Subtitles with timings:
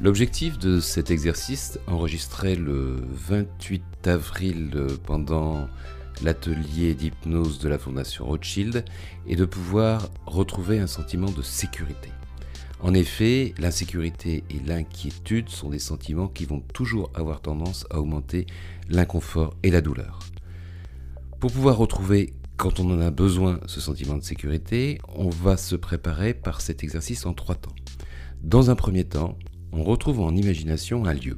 [0.00, 5.68] L'objectif de cet exercice, enregistré le 28 avril euh, pendant
[6.22, 8.84] l'atelier d'hypnose de la Fondation Rothschild,
[9.26, 12.10] est de pouvoir retrouver un sentiment de sécurité.
[12.78, 18.46] En effet, l'insécurité et l'inquiétude sont des sentiments qui vont toujours avoir tendance à augmenter
[18.88, 20.20] l'inconfort et la douleur.
[21.40, 25.74] Pour pouvoir retrouver, quand on en a besoin, ce sentiment de sécurité, on va se
[25.74, 27.74] préparer par cet exercice en trois temps.
[28.44, 29.36] Dans un premier temps,
[29.72, 31.36] on retrouve en imagination un lieu.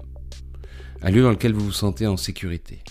[1.02, 2.82] Un lieu dans lequel vous vous sentez en sécurité.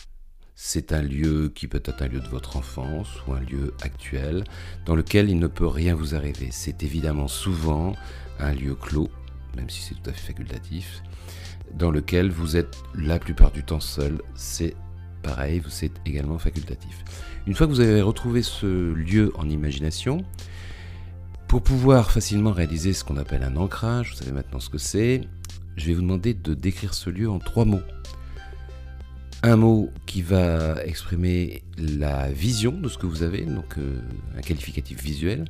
[0.56, 4.44] C'est un lieu qui peut être un lieu de votre enfance ou un lieu actuel
[4.86, 6.50] dans lequel il ne peut rien vous arriver.
[6.52, 7.94] C'est évidemment souvent
[8.40, 9.10] un lieu clos,
[9.56, 11.02] même si c'est tout à fait facultatif,
[11.74, 14.22] dans lequel vous êtes la plupart du temps seul.
[14.36, 14.76] C'est
[15.22, 17.06] pareil, c'est également facultatif.
[17.48, 20.26] Une fois que vous avez retrouvé ce lieu en imagination,
[21.50, 25.22] pour pouvoir facilement réaliser ce qu'on appelle un ancrage, vous savez maintenant ce que c'est,
[25.78, 27.82] je vais vous demander de décrire ce lieu en trois mots.
[29.42, 34.00] Un mot qui va exprimer la vision de ce que vous avez, donc euh,
[34.38, 35.46] un qualificatif visuel.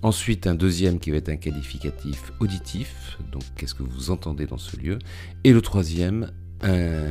[0.00, 4.56] Ensuite, un deuxième qui va être un qualificatif auditif, donc qu'est-ce que vous entendez dans
[4.56, 4.98] ce lieu.
[5.44, 7.10] Et le troisième, un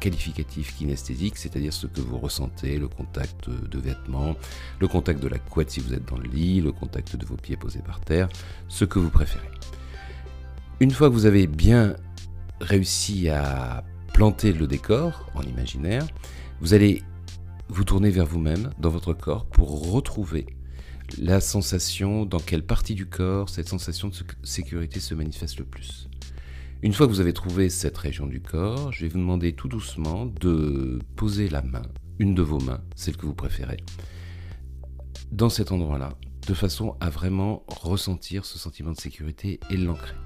[0.00, 4.34] qualificatif kinesthésique, c'est-à-dire ce que vous ressentez, le contact de vêtements,
[4.80, 7.36] le contact de la couette si vous êtes dans le lit, le contact de vos
[7.36, 8.28] pieds posés par terre,
[8.68, 9.50] ce que vous préférez.
[10.80, 11.96] Une fois que vous avez bien
[12.60, 16.06] réussi à planter le décor en imaginaire,
[16.60, 17.02] vous allez
[17.68, 20.46] vous tourner vers vous-même dans votre corps pour retrouver
[21.18, 26.08] la sensation dans quelle partie du corps cette sensation de sécurité se manifeste le plus.
[26.82, 29.68] Une fois que vous avez trouvé cette région du corps, je vais vous demander tout
[29.68, 31.84] doucement de poser la main,
[32.18, 33.76] une de vos mains, celle que vous préférez,
[35.30, 40.16] dans cet endroit-là, de façon à vraiment ressentir ce sentiment de sécurité et l'ancrer.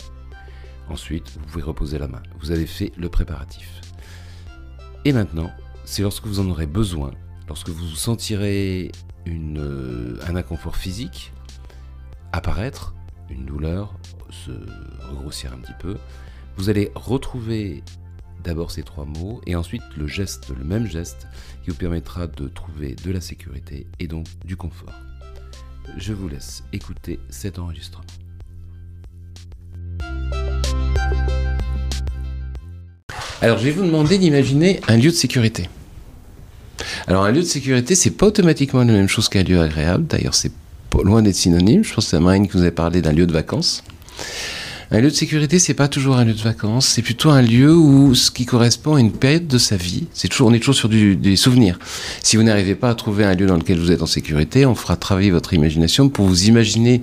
[0.89, 2.23] Ensuite, vous pouvez reposer la main.
[2.41, 3.83] Vous avez fait le préparatif.
[5.05, 5.51] Et maintenant,
[5.85, 7.11] c'est lorsque vous en aurez besoin,
[7.49, 8.93] lorsque vous sentirez
[9.29, 11.35] euh, un inconfort physique
[12.33, 12.95] apparaître,
[13.29, 13.95] une douleur
[14.31, 14.53] se
[15.11, 15.97] regrossir un petit peu,
[16.57, 17.83] vous allez retrouver
[18.45, 21.27] d'abord ces trois mots et ensuite le geste, le même geste
[21.65, 24.95] qui vous permettra de trouver de la sécurité et donc du confort.
[25.97, 28.05] Je vous laisse écouter cet enregistrement.
[33.43, 35.69] Alors je vais vous demander d'imaginer un lieu de sécurité.
[37.07, 40.07] Alors un lieu de sécurité, c'est pas automatiquement la même chose qu'un lieu agréable.
[40.07, 40.53] D'ailleurs, c'est
[41.05, 41.85] loin d'être synonyme.
[41.85, 43.85] Je pense que c'est Marine qui vous a parlé d'un lieu de vacances.
[44.97, 47.77] Un lieu de sécurité, c'est pas toujours un lieu de vacances, c'est plutôt un lieu
[47.77, 50.07] où ce qui correspond à une période de sa vie.
[50.15, 51.79] C'est toujours, on est toujours sur des souvenirs.
[52.23, 54.75] Si vous n'arrivez pas à trouver un lieu dans lequel vous êtes en sécurité, on
[54.75, 57.03] fera travailler votre imagination pour vous imaginer,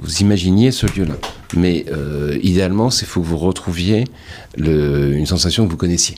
[0.00, 1.16] vous imaginiez ce lieu-là.
[1.54, 4.04] Mais euh, idéalement, c'est faut que vous retrouviez
[4.56, 6.16] une sensation que vous connaissiez.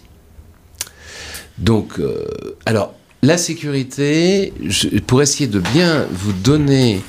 [1.58, 2.24] Donc, euh,
[2.66, 4.52] alors, la sécurité,
[5.06, 7.00] pour essayer de bien vous donner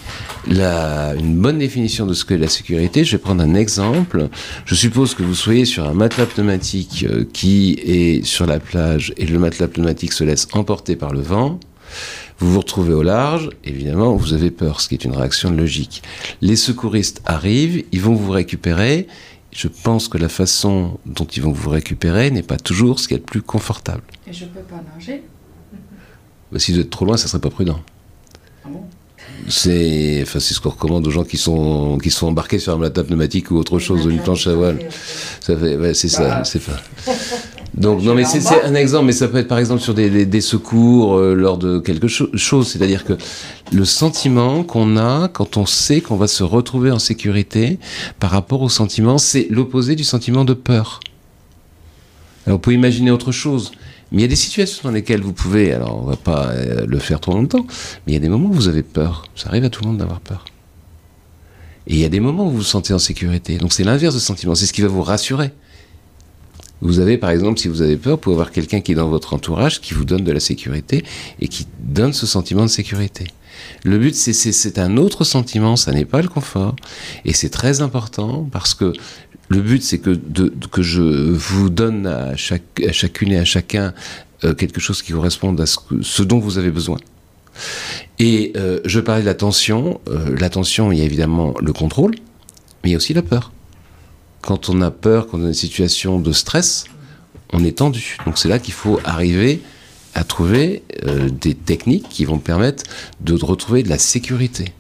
[0.50, 4.30] une bonne définition de ce qu'est la sécurité, je vais prendre un exemple.
[4.66, 9.14] Je suppose que vous soyez sur un matelas pneumatique euh, qui est sur la plage
[9.18, 11.60] et le matelas pneumatique se laisse emporter par le vent.
[12.40, 16.04] Vous vous retrouvez au large, évidemment, vous avez peur, ce qui est une réaction logique.
[16.42, 19.08] Les secouristes arrivent, ils vont vous récupérer.
[19.52, 23.16] Je pense que la façon dont ils vont vous récupérer n'est pas toujours ce qui
[23.16, 24.04] est plus confortable.
[24.28, 25.24] Et je peux pas nager
[26.52, 27.80] bah, Si vous êtes trop loin, ça serait pas prudent.
[28.66, 28.84] Ah bon?
[29.50, 33.04] C'est enfin, ce qu'on recommande aux gens qui sont, qui sont embarqués sur un matelas
[33.06, 34.80] pneumatique ou autre chose, ou une planche à voile.
[35.40, 36.82] Ça fait, c'est ça, c'est pas.
[37.74, 40.42] Donc, non, mais c'est un exemple, mais ça peut être par exemple sur des, des,
[40.42, 42.68] secours euh, lors de quelque chose.
[42.68, 43.14] C'est-à-dire que
[43.72, 47.78] le sentiment qu'on a quand on sait qu'on va se retrouver en sécurité
[48.20, 51.02] par rapport au sentiment, c'est l'opposé du sentiment de peur.
[52.48, 53.72] Alors, on peut imaginer autre chose.
[54.12, 56.86] Mais il y a des situations dans lesquelles vous pouvez, alors on va pas euh,
[56.86, 57.66] le faire trop longtemps,
[58.06, 59.26] mais il y a des moments où vous avez peur.
[59.36, 60.46] Ça arrive à tout le monde d'avoir peur.
[61.88, 63.58] Et il y a des moments où vous vous sentez en sécurité.
[63.58, 65.52] Donc c'est l'inverse de sentiment, c'est ce qui va vous rassurer.
[66.82, 69.10] Vous avez par exemple, si vous avez peur, vous pouvez avoir quelqu'un qui est dans
[69.10, 71.04] votre entourage, qui vous donne de la sécurité
[71.42, 73.26] et qui donne ce sentiment de sécurité.
[73.84, 76.76] Le but, c'est un autre sentiment, ça n'est pas le confort.
[77.26, 78.94] Et c'est très important parce que
[79.50, 80.12] le but, c'est que,
[80.72, 83.94] que je vous donne à, chaque, à chacune et à chacun
[84.44, 86.98] euh, quelque chose qui corresponde à ce, ce dont vous avez besoin.
[88.20, 90.02] Et euh, je parlais de l'attention.
[90.10, 92.12] Euh, l'attention, il y a évidemment le contrôle,
[92.84, 93.52] mais il y a aussi la peur.
[94.42, 96.86] Quand on a peur, quand on a une situation de stress,
[97.54, 98.18] on est tendu.
[98.26, 99.62] Donc c'est là qu'il faut arriver
[100.14, 100.84] à trouver
[101.32, 102.84] des techniques qui vont permettre
[103.22, 104.74] de retrouver de la sécurité.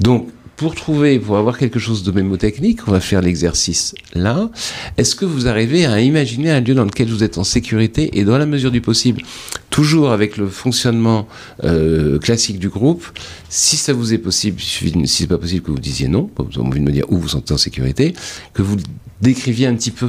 [0.00, 4.50] Donc pour trouver, pour avoir quelque chose de mémotechnique, on va faire l'exercice là.
[4.96, 8.24] Est-ce que vous arrivez à imaginer un lieu dans lequel vous êtes en sécurité et
[8.24, 9.22] dans la mesure du possible,
[9.70, 11.28] toujours avec le fonctionnement
[11.64, 13.06] euh, classique du groupe,
[13.50, 16.66] si ça vous est possible, si c'est pas possible que vous disiez non, vous avez
[16.66, 18.14] envie de me dire où vous sentez en sécurité,
[18.54, 18.76] que vous
[19.20, 20.08] décriviez un petit peu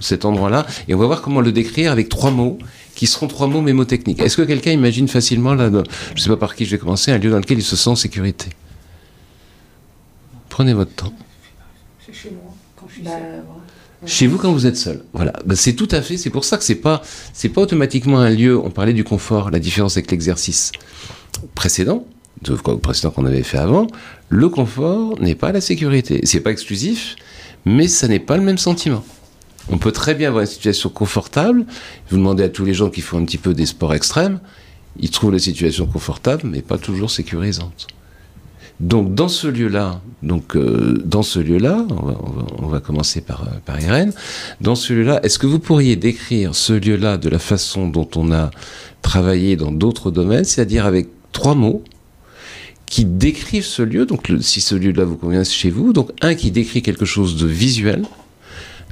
[0.00, 2.58] cet endroit-là, et on va voir comment le décrire avec trois mots
[2.94, 4.20] qui seront trois mots mémotechniques.
[4.20, 5.78] Est-ce que quelqu'un imagine facilement, là, je
[6.14, 7.90] ne sais pas par qui je vais commencer, un lieu dans lequel il se sent
[7.90, 8.48] en sécurité?
[10.58, 11.12] Prenez votre temps.
[12.04, 13.20] C'est chez moi, quand je suis Bah, seule.
[14.02, 14.08] ouais.
[14.08, 15.04] Chez vous quand vous êtes seul.
[15.12, 15.32] Voilà.
[15.46, 16.16] Bah, c'est tout à fait.
[16.16, 17.00] C'est pour ça que c'est pas
[17.32, 18.58] c'est pas automatiquement un lieu.
[18.58, 19.52] On parlait du confort.
[19.52, 20.72] La différence avec l'exercice
[21.54, 22.08] précédent,
[22.42, 23.86] de, quoi, précédent qu'on avait fait avant,
[24.30, 26.22] le confort n'est pas la sécurité.
[26.24, 27.14] C'est pas exclusif,
[27.64, 29.04] mais ça n'est pas le même sentiment.
[29.70, 31.66] On peut très bien avoir une situation confortable.
[32.10, 34.40] Vous demandez à tous les gens qui font un petit peu des sports extrêmes,
[34.98, 37.86] ils trouvent la situation confortable, mais pas toujours sécurisante.
[38.80, 42.80] Donc dans ce lieu-là, donc euh, dans ce lieu-là, on va, on va- on va
[42.80, 44.12] commencer par, euh, par Irène.
[44.60, 48.30] Dans ce lieu-là, est-ce que vous pourriez décrire ce lieu-là de la façon dont on
[48.30, 48.50] a
[49.02, 51.82] travaillé dans d'autres domaines, c'est-à-dire avec trois mots
[52.86, 54.06] qui décrivent ce lieu?
[54.06, 57.46] Donc si ce lieu-là vous convient chez vous, donc un qui décrit quelque chose de
[57.48, 58.04] visuel,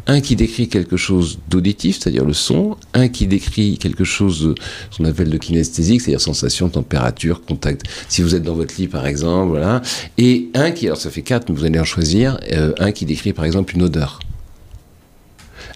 [0.07, 4.55] un qui décrit quelque chose d'auditif, c'est-à-dire le son, un qui décrit quelque chose
[4.91, 7.83] ce qu'on appelle de kinesthésique, c'est-à-dire sensation, température, contact.
[8.09, 9.83] Si vous êtes dans votre lit, par exemple, voilà.
[10.17, 13.05] Et un qui, alors ça fait quatre, mais vous allez en choisir, euh, un qui
[13.05, 14.21] décrit, par exemple, une odeur.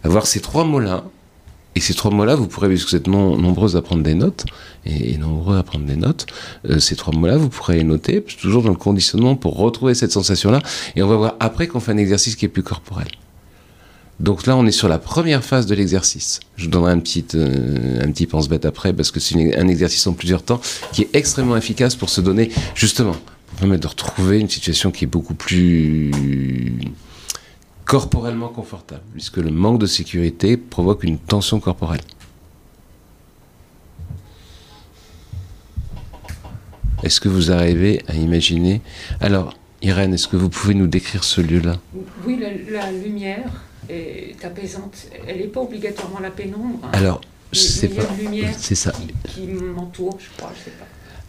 [0.04, 1.04] Avoir ces trois mots-là,
[1.74, 4.44] et ces trois mots-là, vous pourrez, puisque vous êtes non- nombreuses à prendre des notes,
[4.86, 6.26] et, et nombreux à prendre des notes,
[6.68, 10.12] euh, ces trois mots-là, vous pourrez les noter, toujours dans le conditionnement pour retrouver cette
[10.12, 10.60] sensation-là.
[10.96, 13.08] Et on va voir après qu'on fait un exercice qui est plus corporel.
[14.20, 16.40] Donc là, on est sur la première phase de l'exercice.
[16.56, 20.42] Je vous donnerai un petit, euh, pense-bête après, parce que c'est un exercice en plusieurs
[20.42, 20.60] temps
[20.92, 25.04] qui est extrêmement efficace pour se donner, justement, pour permettre de retrouver une situation qui
[25.04, 26.10] est beaucoup plus
[27.86, 32.02] corporellement confortable, puisque le manque de sécurité provoque une tension corporelle.
[37.02, 38.82] Est-ce que vous arrivez à imaginer?
[39.22, 41.78] Alors, Irène, est-ce que vous pouvez nous décrire ce lieu-là?
[42.26, 42.38] Oui,
[42.70, 43.50] la lumière
[43.90, 44.94] est apaisante.
[45.26, 46.80] Elle n'est pas obligatoirement la pénombre.
[46.84, 46.90] hein.
[46.92, 47.20] Alors,
[47.52, 48.02] c'est pas.
[48.58, 48.92] C'est ça.
[48.92, 50.86] qui, qui m'entoure, je crois, je sais pas.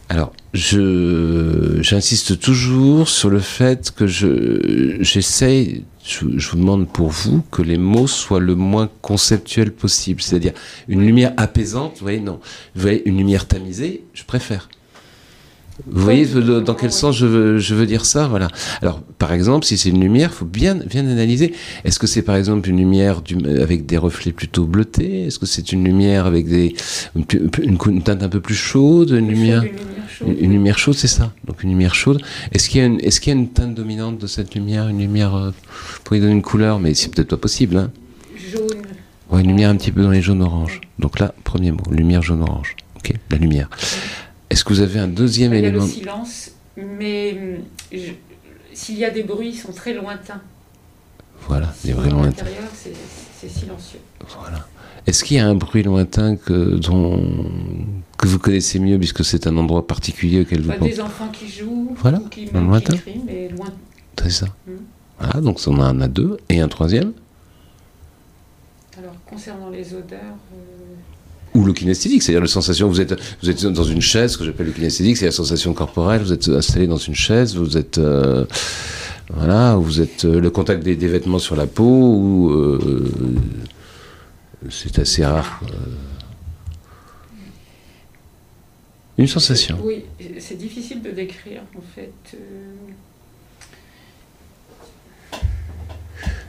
[0.08, 7.08] Alors, je j'insiste toujours sur le fait que je j'essaye, je, je vous demande pour
[7.08, 10.52] vous que les mots soient le moins conceptuels possible, c'est-à-dire
[10.88, 12.40] une lumière apaisante, vous voyez, non,
[12.74, 14.68] vous voyez, une lumière tamisée, je préfère.
[15.86, 18.48] Vous voyez dans quel sens je veux, je veux dire ça Voilà.
[18.82, 21.54] Alors, par exemple, si c'est une lumière, il faut bien, bien analyser.
[21.84, 25.26] Est-ce que c'est par exemple une lumière du- avec des reflets plutôt bleutés?
[25.26, 26.74] Est-ce que c'est une lumière avec des,
[27.16, 27.24] une,
[27.62, 29.64] une- une teinte un peu plus chaude Une lumière
[30.26, 30.94] Une lumière chaude.
[30.94, 31.32] c'est ça.
[31.46, 32.20] Donc une lumière chaude.
[32.52, 34.88] Est-ce qu'il y a une, est-ce qu'il y a une teinte dominante de cette lumière?
[34.88, 35.50] Une lumière euh,
[36.04, 37.76] pour y donner une couleur, mais c'est peut-être pas possible.
[37.78, 37.90] Hein
[38.52, 38.62] Jaune.
[39.30, 40.80] ouais, une lumière un petit peu dans les jaunes orange.
[40.98, 42.76] Donc là, premier mot, lumière jaune orange.
[42.96, 43.68] Ok, la lumière.
[44.52, 48.12] Est-ce que vous avez un deuxième Il y a le élément silence, mais hum, je-
[48.74, 50.42] s'il y a des bruits, ils sont très lointains.
[51.48, 52.44] Voilà, il est Sinon, vraiment à lointain.
[52.44, 53.98] l'intérieur, c'est silencieux.
[54.38, 54.68] Voilà.
[55.06, 57.50] Est-ce qu'il y a un bruit lointain que, dont,
[58.18, 61.28] que vous connaissez mieux, puisque c'est un endroit particulier auquel vous Pas pensez des enfants
[61.32, 62.92] qui jouent, Voilà, ou qui, lointain.
[62.92, 63.68] qui crient, mais loin.
[64.22, 64.46] C'est ça.
[64.66, 64.76] Mhm.
[65.18, 66.36] Voilà, donc on en a deux.
[66.50, 67.12] Et un troisième
[68.98, 70.20] Alors, concernant les odeurs,
[70.54, 70.94] euh,
[71.54, 74.44] Ou le kinesthésique, c'est-à-dire la sensation, vous êtes, vous êtes dans une chaise, ce que
[74.44, 77.98] j'appelle le kinesthésique, c'est la sensation corporelle, vous êtes installé dans une chaise, vous êtes,
[77.98, 78.46] euh,
[79.28, 83.04] voilà, vous êtes euh, le contact des, des vêtements sur la peau, ou euh,
[84.70, 85.60] c'est assez rare.
[89.18, 89.78] Une sensation.
[89.84, 90.04] Oui,
[90.38, 92.38] c'est difficile de décrire en fait.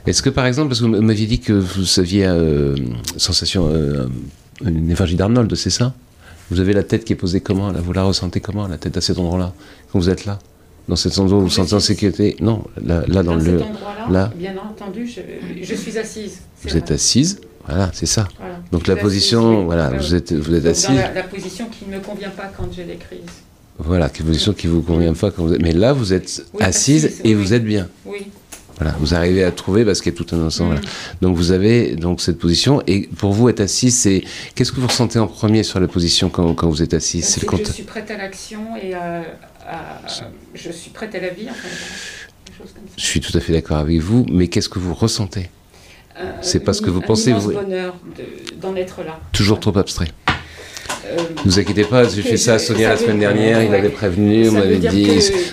[0.06, 2.74] Est-ce que par exemple, parce que vous m'aviez dit que vous saviez euh,
[3.16, 4.06] sensation, euh,
[4.70, 5.94] une énergie d'Arnold, c'est ça?
[6.50, 7.70] Vous avez la tête qui est posée comment?
[7.70, 9.52] Là Vous la ressentez comment la tête à cet endroit-là?
[9.92, 10.38] Quand vous êtes là
[10.88, 12.36] Dans cet endroit où vous vous sentez en sécurité?
[12.40, 13.44] Non, là, là dans, dans le.
[13.58, 14.32] cet endroit-là, là.
[14.36, 15.20] bien entendu, je,
[15.62, 16.40] je suis assise.
[16.62, 18.28] Vous êtes assise, voilà, c'est ça.
[18.38, 18.60] Voilà.
[18.72, 20.88] Donc la position, assise, voilà, vous êtes, vous êtes Donc, assise.
[20.88, 23.20] Dans la, la position qui ne me convient pas quand j'ai les crises.
[23.78, 25.62] Voilà, quelle position qui vous convient pas quand vous êtes.
[25.62, 27.34] Mais là, vous êtes Oui, assise assise, et oui.
[27.34, 27.88] vous êtes bien.
[28.06, 28.26] Oui.
[28.78, 30.74] Voilà, vous arrivez à trouver parce qu'il y a tout un ensemble.
[30.74, 30.78] Mm.
[30.80, 30.88] voilà.
[31.22, 34.88] Donc vous avez donc cette position et pour vous être assis, c'est qu'est-ce que vous
[34.88, 37.22] ressentez en premier sur la position quand, quand vous êtes assis?
[37.22, 39.22] C'est le que je suis prête à l'action et à,
[39.68, 40.00] à-
[40.54, 41.68] je suis prête à la vie, enfin,
[42.46, 42.94] des choses comme ça.
[42.96, 45.48] Je suis tout à fait d'accord avec vous, mais qu'est-ce que vous ressentez?
[46.18, 49.18] Euh, C'est pas ce que vous un pensez, vous- bonheur de- d'en être là.
[49.32, 50.08] Toujours trop abstrait.
[51.06, 53.88] Euh, ne vous inquiétez pas, j'ai fait ça à Sonia la semaine dernière, il avait
[53.88, 55.08] prévenu, on m'avait dit,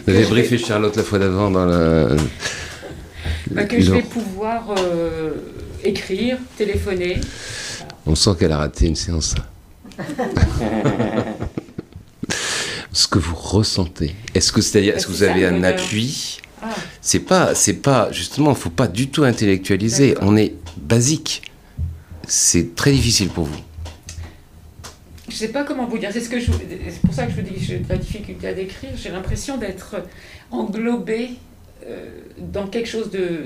[0.08, 2.08] on avait briefé Charlotte la fois d'avant dans la...
[3.52, 5.32] Bah, que je vais pouvoir euh,
[5.84, 7.20] écrire, téléphoner.
[8.06, 9.36] On sent qu'elle a raté une séance.
[12.94, 16.68] Ce que vous ressentez, est-ce que c'est-à-dire, est-ce que vous avez un appui ah.
[17.02, 20.16] C'est pas, c'est pas justement, faut pas du tout intellectualiser.
[20.22, 21.42] On est basique.
[22.28, 23.60] C'est très difficile pour vous.
[25.30, 26.10] Je sais pas comment vous dire.
[26.12, 27.98] C'est ce que je, c'est pour ça que je vous dis que j'ai de la
[27.98, 28.92] difficulté à décrire.
[28.96, 29.96] J'ai l'impression d'être
[30.52, 31.51] englobé euh,
[32.38, 33.46] dans quelque chose de,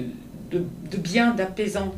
[0.52, 1.94] de, de bien, d'apaisant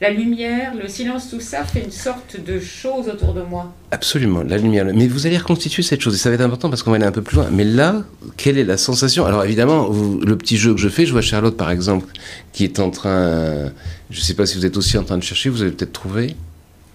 [0.00, 3.74] la lumière, le silence, tout ça fait une sorte de chose autour de moi.
[3.90, 4.86] Absolument, la lumière.
[4.86, 7.04] Mais vous allez reconstituer cette chose, et ça va être important parce qu'on va aller
[7.04, 7.48] un peu plus loin.
[7.52, 8.02] Mais là,
[8.38, 9.26] quelle est la sensation?
[9.26, 12.06] Alors évidemment, le petit jeu que je fais, je vois Charlotte par exemple,
[12.54, 13.70] qui est en train...
[14.08, 15.92] Je ne sais pas si vous êtes aussi en train de chercher, vous avez peut-être
[15.92, 16.34] trouvé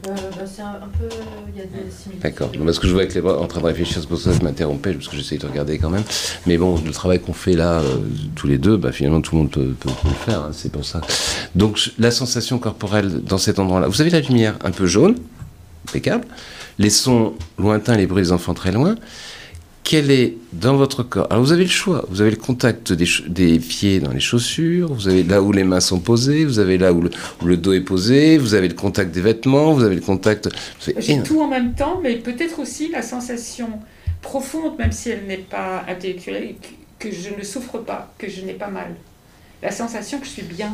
[0.07, 1.09] euh, bah, c'est un, peu.
[1.89, 2.21] Similitudes.
[2.21, 2.51] D'accord.
[2.65, 4.37] Parce que je vois avec les bras en train de réfléchir, c'est pour ça que
[4.37, 6.03] je m'interrompais, parce que j'essaye de regarder quand même.
[6.45, 7.97] Mais bon, le travail qu'on fait là, euh,
[8.35, 10.41] tous les deux, bah, finalement, tout le monde peut, le faire.
[10.41, 11.01] Hein, c'est pour ça.
[11.55, 13.87] Donc, la sensation corporelle dans cet endroit-là.
[13.87, 15.15] Vous avez la lumière un peu jaune,
[15.89, 16.25] impeccable.
[16.77, 18.95] Les sons lointains, les bruits des enfants très loin
[19.85, 23.59] quel est dans votre corps Alors vous avez le choix, vous avez le contact des,
[23.59, 26.91] pieds dans les chaussures, vous avez là où les mains sont posées, vous avez là
[26.91, 27.07] où
[27.45, 30.49] le, dos est posé, vous avez le contact des vêtements, vous avez le contact...
[30.97, 33.69] J'ai tout en même temps, mais peut-être aussi la sensation
[34.23, 36.55] profonde, même si elle n'est pas intellectuelle,
[36.97, 38.95] que je ne souffre pas, que je n'ai pas mal.
[39.61, 40.73] La sensation que je suis bien.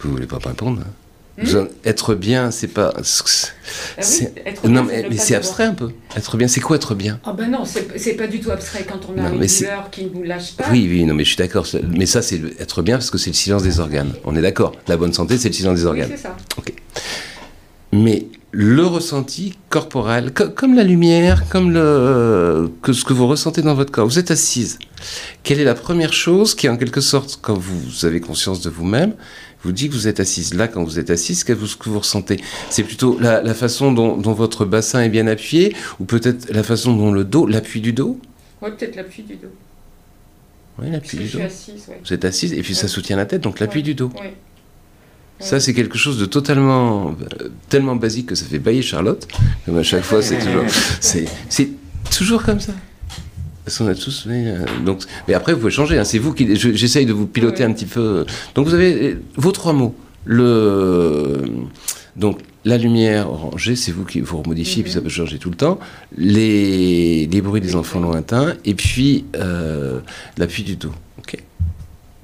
[0.00, 1.07] Vous voulez pas répondre hein?
[1.40, 1.68] Hmm?
[1.84, 2.92] être bien, c'est pas.
[2.96, 4.02] Ah
[4.64, 5.90] non, mais, c'est abstrait un peu.
[6.16, 7.20] Être bien, c'est quoi être bien?
[7.24, 10.10] Ah ben non, c'est pas du tout abstrait quand on a une douleur qui ne
[10.10, 10.64] nous lâche pas.
[10.72, 11.66] Oui, oui, non, mais je suis d'accord.
[11.96, 14.12] Mais ça, c'est être bien parce que c'est le silence des organes.
[14.24, 14.72] On est d'accord.
[14.88, 16.08] La bonne santé, c'est le silence des organes.
[16.10, 16.36] Oui, c'est ça.
[16.56, 16.72] Ok.
[17.92, 23.74] Mais le ressenti corporel, comme la lumière, comme le, que ce que vous ressentez dans
[23.74, 24.06] votre corps.
[24.06, 24.78] Vous êtes assise.
[25.42, 29.14] Quelle est la première chose qui, en quelque sorte, quand vous avez conscience de vous-même,
[29.68, 30.54] vous dit que vous êtes assise.
[30.54, 32.40] Là, quand vous êtes assise, qu'est-ce que vous ressentez?
[32.70, 37.12] C'est plutôt la, façon dont, votre bassin est bien appuyé, ou peut-être la façon dont
[37.12, 38.18] le dos, l'appui du dos?
[38.62, 39.52] Oui, peut-être l'appui du dos.
[40.78, 41.30] Oui, l'appui du dos.
[41.32, 43.94] Je suis assise, Vous êtes assise, et puis ça soutient la tête, donc l'appui du
[43.94, 44.10] dos.
[45.38, 49.28] Ça, c'est quelque chose de totalement, euh, tellement basique que ça fait bailler Charlotte.
[49.66, 50.64] Comme à chaque fois, c'est toujours,
[51.00, 51.68] c'est
[52.10, 52.72] toujours comme ça.
[53.68, 54.24] Parce qu'on a tous.
[54.26, 55.98] Euh, donc, mais après, vous pouvez changer.
[55.98, 56.04] Hein.
[56.04, 56.56] c'est vous qui.
[56.56, 58.24] J'essaye de vous piloter un petit peu.
[58.54, 59.94] Donc, vous avez euh, vos trois mots.
[60.24, 61.42] Le.
[62.16, 65.56] Donc, la lumière orangée, c'est vous qui vous remodifiez, puis ça peut changer tout le
[65.56, 65.78] temps.
[66.16, 70.00] Les, les bruits des enfants lointains, et puis euh,
[70.38, 70.94] l'appui du dos.
[71.18, 71.36] Ok.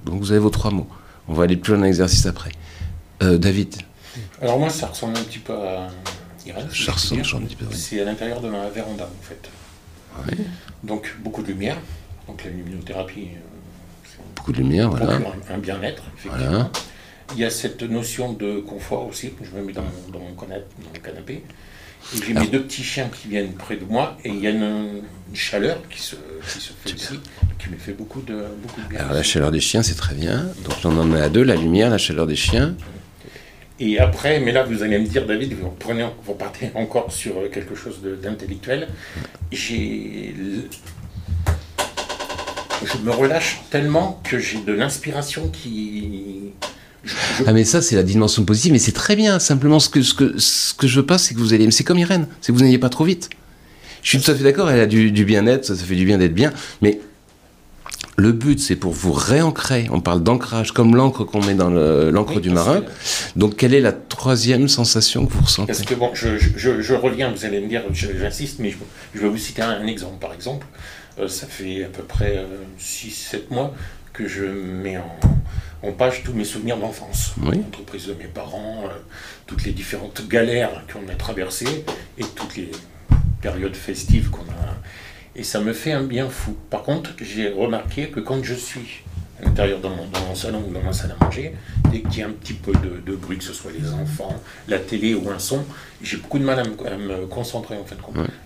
[0.07, 0.89] Donc, vous avez vos trois mots.
[1.29, 2.53] On va aller plus loin dans l'exercice après.
[3.21, 3.75] David
[4.41, 5.91] Alors, moi, ça ressemble un petit peu à.
[6.73, 7.67] ça ressemble un petit peu.
[7.71, 9.47] C'est à l'intérieur de ma véranda, en fait.
[10.83, 11.77] Donc beaucoup de lumière.
[12.27, 13.29] Donc la luminothérapie.
[13.35, 15.19] Euh, beaucoup de lumière, voilà.
[15.51, 16.71] Un, bien-être, effectivement.
[17.33, 19.33] Il y a cette notion de confort aussi.
[19.43, 21.43] Je me mets dans mon, canapé.
[22.15, 24.51] Et j'ai mes deux petits chiens qui viennent près de moi et il y a
[24.51, 25.03] une,
[25.33, 27.19] chaleur qui se, fait ici,
[27.59, 29.01] qui me fait beaucoup de, beaucoup de bien.
[29.01, 30.47] Alors la chaleur des chiens, c'est très bien.
[30.65, 32.77] Donc j'en en à deux, la lumière, la chaleur des chiens.
[33.81, 37.35] Et après, mais là, vous allez me dire, David, vous, prenez, vous partez encore sur
[37.53, 38.89] quelque chose d'intellectuel.
[39.51, 39.83] Je
[43.03, 46.53] me relâche tellement que j'ai de l'inspiration qui.
[47.47, 49.39] Ah mais ça c'est la dimension positive, mais c'est très bien.
[49.39, 51.71] Simplement ce que, ce que, ce que je veux pas, c'est que vous allez...
[51.71, 53.29] C'est comme Irène, c'est que vous n'ayez pas trop vite.
[54.03, 56.05] Je suis tout à fait d'accord, elle a du, du bien-être, ça, ça fait du
[56.05, 57.01] bien d'être bien, mais
[58.17, 59.89] le but, c'est pour vous réancrer.
[59.91, 62.83] On parle d'ancrage, comme l'encre qu'on met dans l'encre du marin.
[63.37, 65.73] Donc, quelle est la troisième sensation que vous ressentez?
[65.73, 68.75] Parce que bon, je, reviens, vous allez me dire, j'insiste, mais
[69.15, 70.19] je, vais vous citer un, exemple.
[70.21, 70.67] Par exemple,
[71.19, 72.45] euh, ça fait à peu près
[72.81, 73.75] 6-7 euh, mois
[74.13, 77.35] que je mets en, page tous mes souvenirs d'enfance.
[77.43, 78.95] L'entreprise de mes parents, euh,
[79.47, 81.85] toutes les différentes galères qu'on a traversées
[82.17, 82.71] et toutes les
[83.43, 84.79] périodes festives qu'on a
[85.37, 86.57] et ça me fait un bien fou.
[86.71, 89.03] Par contre, j'ai remarqué que quand je suis
[89.41, 91.55] à l'intérieur dans mon, salon ou dans ma salle à manger,
[91.91, 94.79] dès qu'il y a un petit peu de, bruit, que ce soit les enfants, la
[94.79, 95.65] télé ou un son,
[96.03, 97.97] j'ai beaucoup de mal à me, concentrer en fait.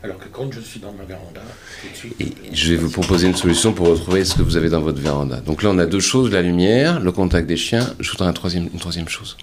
[0.02, 1.42] Alors que quand je suis dans ma véranda,
[1.82, 2.20] tout de suite.
[2.20, 5.00] Et je vais vous proposer une solution pour retrouver ce que vous avez dans votre
[5.00, 5.40] véranda.
[5.40, 7.94] Donc là, on a deux choses la lumière, le contact des chiens.
[8.00, 9.36] Je voudrais un troisième, une troisième chose.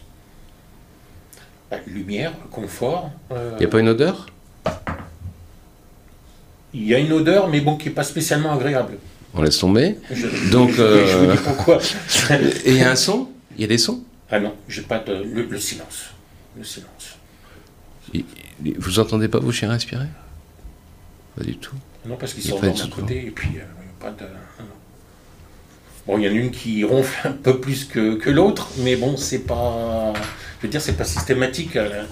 [1.70, 3.12] Bah, lumière, confort.
[3.32, 4.28] Euh, Il n'y a pas une odeur?
[6.76, 8.98] Il y a une odeur, mais bon, qui n'est pas spécialement agréable.
[9.34, 9.98] On laisse tomber.
[10.52, 11.80] Donc, je, vous dis pourquoi.
[12.66, 13.30] Et il y a un son?
[13.58, 14.04] Il y a des sons?
[14.30, 15.14] Ah non, j'ai pas de.
[15.24, 16.06] Le, silence.
[16.58, 17.18] Le silence.
[18.14, 18.26] Il-
[18.64, 20.08] il- Vous entendez pas vos chiens respirer
[21.38, 21.76] Pas du tout.
[22.06, 23.62] Non, parce qu'ils sont d'un côté et puis euh,
[24.00, 24.24] pas de.
[24.24, 24.66] non.
[26.08, 28.96] Bon, il y en a une qui ronfle un peu plus que, que l'autre, mais
[28.96, 30.14] bon, c'est pas.
[30.60, 31.76] Je veux dire, c'est pas systématique.
[31.76, 32.06] Elle,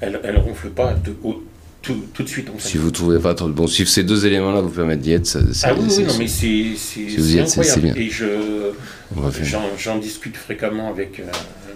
[0.00, 1.42] elle, elle ronfle pas de, au-
[1.86, 2.68] tout, tout de suite en fait.
[2.68, 5.38] Si vous trouvez pas trop bon, si ces deux éléments-là vous permettent d'y être, ça,
[5.62, 7.98] Ah oui, oui, non, mais c'est Si vous y c'est êtes, c'est- c'est incroyable.
[7.98, 8.06] bien.
[8.06, 8.72] Et je
[9.16, 9.60] on va faire.
[9.78, 11.24] j'en discute fréquemment avec euh,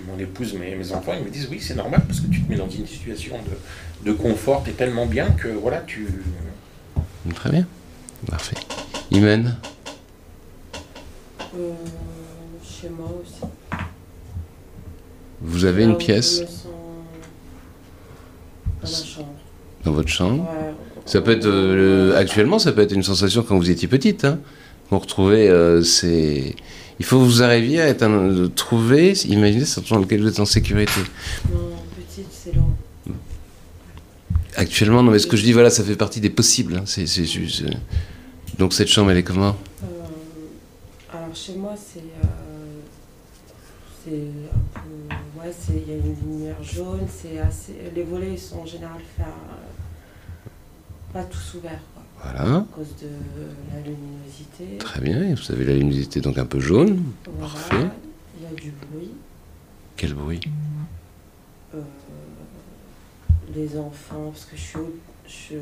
[0.09, 1.13] mon épouse, mes, mes enfants.
[1.19, 3.37] Ils me disent oui, c'est normal parce que tu te mets dans une situation
[4.05, 6.07] de, de confort, t'es tellement bien que voilà, tu.
[7.35, 7.67] Très bien.
[8.29, 8.57] Parfait.
[9.13, 9.57] Imen,
[11.57, 11.73] Euh,
[12.65, 13.81] chez moi aussi.
[15.41, 16.65] vous avez Là une pièce Je me sens
[18.83, 19.35] dans ma chambre.
[19.85, 20.75] Dans votre chambre Ouais.
[21.07, 24.25] Ça peut être euh, le- actuellement, ça peut être une sensation quand vous étiez petite.
[24.25, 24.39] Hein.
[24.91, 25.83] Vous retrouvez, euh.
[26.99, 30.39] Il faut que vous arriviez à être un, trouver, imaginez ce dans lequel vous êtes
[30.41, 31.01] en sécurité.
[31.51, 31.59] Non,
[31.97, 32.69] petite, c'est long.
[34.57, 36.77] Actuellement, non, mais ce que je dis, voilà, ça fait partie des possibles.
[36.77, 36.83] hein.
[36.85, 37.71] C'est, c'est juste, euh,
[38.59, 39.57] Donc cette chambre, elle est comment?
[39.83, 39.87] Euh,
[41.17, 42.03] alors chez moi, c'est
[44.05, 44.91] c'est un peu
[45.41, 49.01] ouais, c'est il y a une lumière jaune, c'est assez les volets sont en général
[49.19, 49.25] à-
[51.13, 53.09] pas tous ouverts quoi, Voilà, à cause de
[53.75, 54.79] la luminosité.
[54.79, 55.35] très bien.
[55.35, 57.03] Vous avez la luminosité donc un peu jaune.
[57.27, 57.89] Voilà, parfait.
[58.39, 59.11] il y a du bruit.
[59.97, 60.41] Quel bruit?
[61.75, 61.81] Euh,
[63.55, 64.79] les enfants, parce que je suis
[65.27, 65.55] je-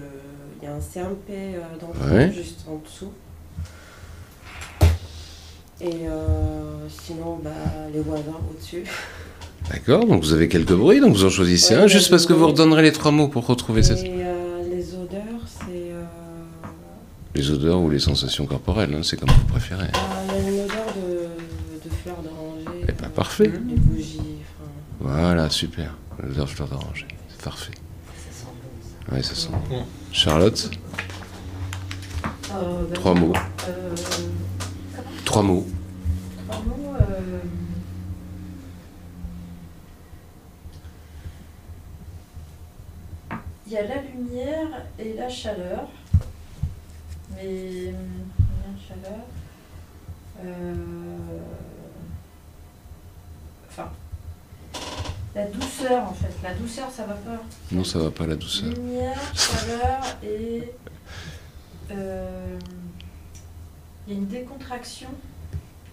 [0.61, 2.32] il y a un CMP euh, d'enfants Ouais.
[2.32, 3.12] juste en dessous.
[5.80, 7.50] Et euh, sinon, bah,
[7.92, 8.85] les voisins au-dessus.
[9.71, 12.33] D'accord, donc vous avez quelques bruits, donc vous en choisissez Ouais, un, juste parce que
[12.33, 13.99] vous redonnerez les trois mots pour retrouver Et cette...
[14.05, 15.67] euh, les odeurs, c'est.
[15.93, 16.05] euh,
[17.35, 19.88] les odeurs ou les sensations corporelles, hein, c'est comme vous préférez.
[19.93, 22.85] ah, il y a une odeur de, de fleurs d'oranger.
[22.88, 23.49] Eh ben, euh, parfait.
[23.49, 24.21] Des bougies.
[24.59, 25.95] enfin, Voilà, super.
[26.23, 27.73] L'odeur fleur d'oranger, c'est parfait.
[28.17, 29.15] ça sent bon ça.
[29.15, 29.49] Ouais, ça sent.
[29.71, 29.85] Mm.
[30.12, 30.71] Charlotte,
[32.50, 33.33] Euh, bah, trois mots.
[33.69, 33.95] euh,
[35.27, 35.67] Trois mots.
[36.49, 36.95] Trois mots,
[43.70, 45.87] Il y a la lumière et la chaleur.
[47.37, 47.94] Mais lumière,
[48.88, 49.18] chaleur?
[50.42, 50.74] euh,
[53.70, 53.90] Enfin,
[55.35, 56.33] la douceur en fait.
[56.42, 57.42] La douceur, ça va pas.
[57.70, 58.70] Non, ça va pas la douceur.
[58.70, 60.72] Lumière, chaleur et
[61.90, 62.59] euh,
[64.07, 65.09] il y a une décontraction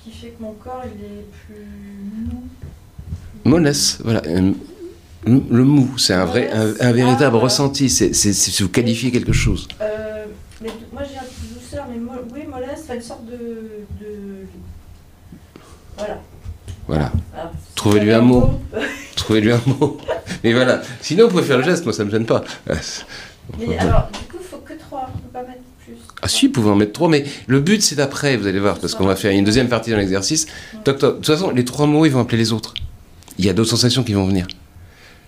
[0.02, 1.66] qui fait que mon corps il est plus
[2.32, 2.44] mou.
[3.44, 4.22] Mollesse, voilà.
[5.26, 7.90] Le mou, c'est un vrai, un, un véritable Ah, ressenti.
[7.90, 9.68] C'est c'est- c'est- si vous qualifiez quelque chose.
[9.82, 10.26] Euh,
[10.62, 13.32] mais moi j'ai un peu de douceur, mais mo- oui mollesse, c'est une sorte de,
[14.00, 14.46] de...
[15.98, 16.22] voilà.
[16.88, 17.12] Voilà.
[17.70, 18.60] Si Trouvez-lui un mot.
[19.16, 19.98] Trouvez-lui un mot.
[20.44, 20.82] Mais voilà.
[21.02, 21.84] Sinon, vous pouvez faire le geste.
[21.86, 22.44] Moi, ça me gêne pas.
[23.60, 25.94] Mais alors du coup il faut que trois, faut pas mettre plus.
[26.22, 28.80] Ah si, vous pouvez en mettre trois, mais le but c'est d'après, vous allez voir,
[28.80, 30.48] parce qu'on va faire une deuxième partie dans l'exercice.
[30.84, 31.12] Toc, toc.
[31.12, 32.74] De toute façon, les trois mots, ils vont appeler les autres.
[33.38, 34.48] Il y a d'autres sensations qui vont venir.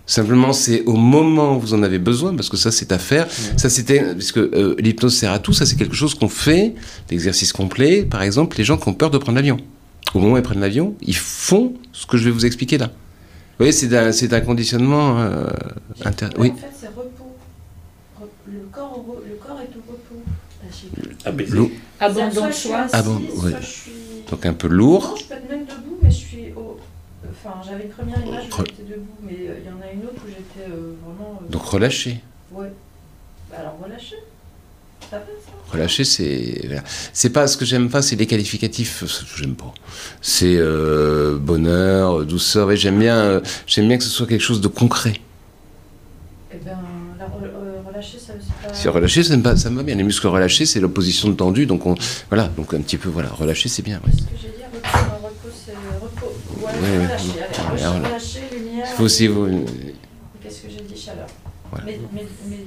[0.09, 3.27] Simplement, c'est au moment où vous en avez besoin, parce que ça, c'est à faire.
[3.57, 6.73] Ça, c'était, parce que euh, l'hypnose sert à tout, ça, c'est quelque chose qu'on fait,
[7.11, 8.03] l'exercice complet.
[8.03, 9.57] Par exemple, les gens qui ont peur de prendre l'avion.
[10.13, 12.85] Au moment où ils prennent l'avion, ils font ce que je vais vous expliquer là.
[12.87, 15.47] Vous voyez, c'est un, c'est un conditionnement euh,
[16.05, 16.27] inter...
[16.37, 17.35] Oui, En fait c'est repos.
[18.21, 21.53] Re- Le corps, au re- le corps est au repos.
[21.53, 22.85] L'eau- Abandon de choix.
[22.93, 23.51] Abandon, ouais.
[24.31, 25.09] donc un peu lourd.
[25.09, 26.77] Non, je peux être même debout, mais je suis au...
[27.47, 30.03] Enfin, j'avais une première image où j'étais debout, mais euh, il y en a une
[30.03, 31.39] autre où j'étais euh, vraiment...
[31.43, 32.19] euh, Donc relâcher.
[32.51, 32.71] Ouais.
[33.49, 34.17] Bah alors relâchez.
[35.09, 36.81] Ça va ça Relâcher, c'est.
[37.13, 39.03] C'est pas ce que j'aime pas, c'est les qualificatifs.
[39.05, 39.73] ce que J'aime pas.
[40.21, 42.67] C'est euh, bonheur, douceur.
[42.67, 45.13] Ouais, j'aime bien, j'aime bien que ce soit quelque chose de concret.
[46.53, 46.77] Eh ben,
[47.19, 48.33] la re- relâcher, ça
[48.67, 48.73] pas...
[48.73, 49.95] Si relâcher, ça me, va, ça me va bien.
[49.95, 51.65] Les muscles relâchés, c'est l'opposition de tendu.
[51.65, 51.95] Donc on,
[52.29, 54.01] voilà, donc un petit peu, voilà, relâcher, c'est bien.
[54.05, 54.11] ouais.
[54.11, 55.73] Ce que j'ai dit, repos, non, repos, c'est
[56.83, 56.97] Allez,
[57.69, 57.91] voilà.
[58.07, 58.85] relâcher, lumière...
[58.89, 59.47] Il faut aussi vous,
[60.41, 61.27] Qu'est-ce que j'ai dit Chaleur.
[61.71, 61.85] Voilà.
[61.85, 62.57] Mais, mais, mais...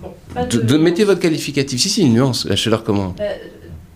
[0.00, 0.62] Bon, pas de, de...
[0.62, 1.80] de- mettez votre qualificatif.
[1.80, 2.44] Si, si, une nuance.
[2.46, 3.34] La chaleur comment Bah, euh,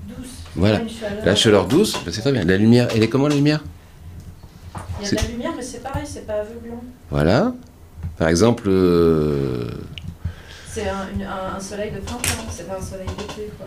[0.09, 0.27] douce.
[0.57, 0.79] Voilà.
[0.88, 1.25] Chaleur.
[1.25, 2.44] La chaleur douce, bah, c'est très bien.
[2.44, 3.62] La lumière, elle est comment la lumière
[5.01, 6.83] Il y a de la lumière, mais c'est pareil, c'est pas aveuglant.
[7.11, 7.55] Voilà.
[8.18, 9.68] Par exemple, euh,
[10.68, 13.66] C'est un, une- un- un soleil de printemps, c'est pas un soleil d'été, quoi.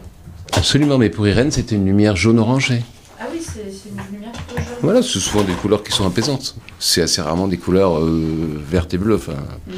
[0.58, 0.98] absolument.
[0.98, 2.84] Mais pour Irène, c'était une lumière jaune-orangée.
[3.20, 4.78] Ah oui, c'est une lumière plutôt jaune.
[4.82, 6.56] Voilà, c'est souvent des couleurs qui sont apaisantes.
[6.80, 9.16] C'est assez rarement des couleurs euh, vertes et bleues.
[9.16, 9.74] Enfin, Ah oui,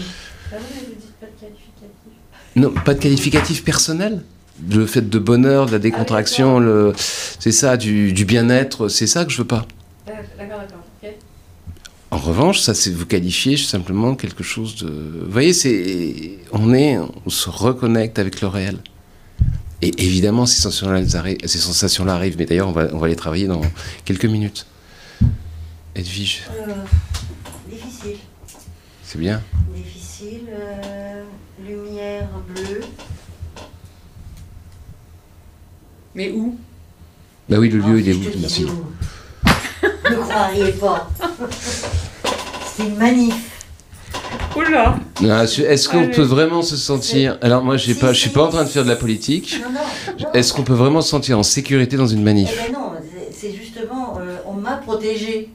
[0.51, 2.55] mais vous dites pas de qualificatif.
[2.55, 4.23] non, pas de qualificatif personnel.
[4.71, 9.23] Le fait de bonheur, de la décontraction, le, c'est ça, du, du bien-être, c'est ça
[9.23, 9.67] que je veux pas.
[10.07, 10.59] D'accord, d'accord,
[11.03, 11.09] ok.
[12.09, 14.87] En revanche, ça, c'est vous qualifiez simplement quelque chose de.
[14.87, 18.77] Vous voyez, c'est, on est, on se reconnecte avec le réel.
[19.81, 22.35] Et évidemment, ces sensations-là arrivent, ces sensations-là arrivent.
[22.37, 23.61] Mais d'ailleurs, on va, on va les travailler dans
[24.05, 24.65] quelques minutes.
[25.95, 26.73] Edwige, Euh,
[27.69, 28.17] difficile.
[29.03, 29.41] c'est bien.
[29.75, 30.47] Difficile.
[30.51, 31.23] euh,
[31.65, 32.81] lumière bleue.
[36.15, 36.57] Mais où?
[37.49, 38.65] Bah oui, le lieu, il est où Merci.
[38.65, 38.85] où.
[40.09, 41.09] Ne croiriez pas.
[42.75, 43.43] C'est magnifique.
[44.55, 48.49] Oula Non, Est-ce qu'on peut vraiment se sentir Alors moi, je suis si, pas en
[48.49, 49.61] train de faire de la politique.
[50.33, 52.91] Est-ce qu'on peut vraiment se sentir en sécurité dans une Eh manif ben non,
[53.31, 55.49] c'est- justement, euh, on m'a protégée.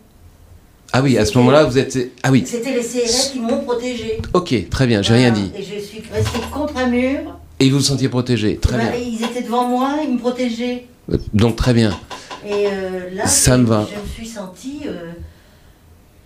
[0.93, 1.99] Ah oui, à ce moment-là, vous êtes.
[2.23, 2.45] Ah oui.
[2.47, 4.21] C'était les CRS qui m'ont protégée.
[4.35, 5.01] Ok, très bien.
[5.03, 5.51] J'ai rien dit.
[5.57, 7.19] Et je suis restée contre un mur.
[7.61, 8.57] Et vous vous sentiez protégé.
[8.57, 9.01] Très Bah, bien.
[9.01, 10.87] Ils étaient devant moi, ils me protégeaient.
[11.33, 11.99] Donc très bien.
[12.47, 13.87] Et euh, là, Ça je, me va.
[13.91, 14.81] je me suis sentie.
[14.87, 15.13] euh,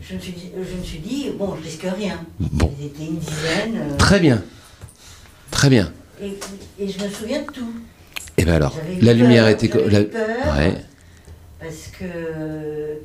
[0.08, 2.20] je, me suis, dit- je me suis dit, bon, je risque rien.
[2.38, 3.76] Bon, Ils étaient une dizaine.
[3.76, 4.42] euh, très bien.
[5.50, 5.92] Très bien.
[6.20, 6.38] et,
[6.78, 7.72] et je me souviens de tout.
[8.36, 9.68] Et bien alors, la peur, lumière était.
[9.88, 10.74] la- eu peur, Ouais.
[11.58, 12.98] Parce que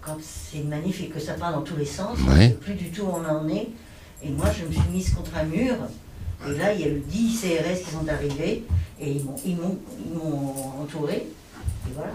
[0.00, 2.50] quand c'est magnifique que ça part dans tous les sens, Ouais.
[2.60, 3.68] plus du tout où on en est.
[4.22, 5.74] Et moi, je me suis mise contre un mur.
[6.48, 8.64] Et là, il y a eu 10 CRS qui sont arrivés.
[9.00, 9.10] Et
[9.44, 9.78] ils m'ont
[10.82, 11.26] entouré.
[11.86, 12.10] Et voilà.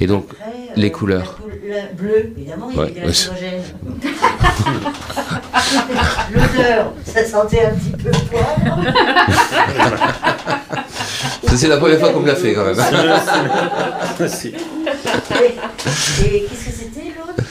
[0.00, 1.38] Et donc, Après, euh, les couleurs.
[1.68, 3.62] la- bleu, évidemment, il y Ouais, avait de ouais, l'hydrogène.
[6.32, 8.80] L'odeur, ça sentait un petit peu le poivre.
[11.56, 12.76] c'est la première fois qu'on me l'a fait quand même.
[14.20, 14.24] Et,
[16.24, 17.43] et qu'est-ce que c'était l'autre?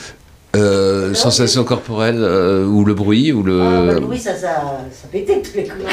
[0.56, 3.60] Euh, sensation corporelle euh, ou le bruit ou le.
[3.60, 5.84] Ah, bah, le bruit, ça, ça, ça pétait tous les coups.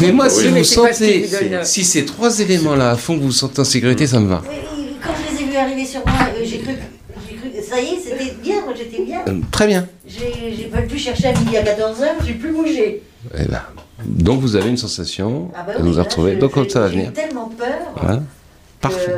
[0.00, 3.14] Mais moi, Oui, si mais vous ce sentez, vous donne- si ces trois éléments-là font
[3.16, 4.40] que vous vous sentez en sécurité, ça me va.
[4.48, 7.34] Oui, oui, quand je les ai vus arriver sur moi, euh, j'ai cru, que- j'ai
[7.36, 9.22] cru ça y est, c'était bien, moi j'étais bien.
[9.26, 9.88] Euh, très bien.
[10.06, 13.02] J'ai j'ai pas pu chercher à midi à 14h, j'ai plus bougé.
[13.36, 13.62] Eh ben,
[14.04, 16.94] donc vous avez une sensation, Ah bah oui, vous là, je- Donc ça va J'ai
[16.98, 17.12] venir.
[17.12, 18.18] tellement peur Voilà.
[18.18, 18.22] que
[18.80, 19.12] Parfait.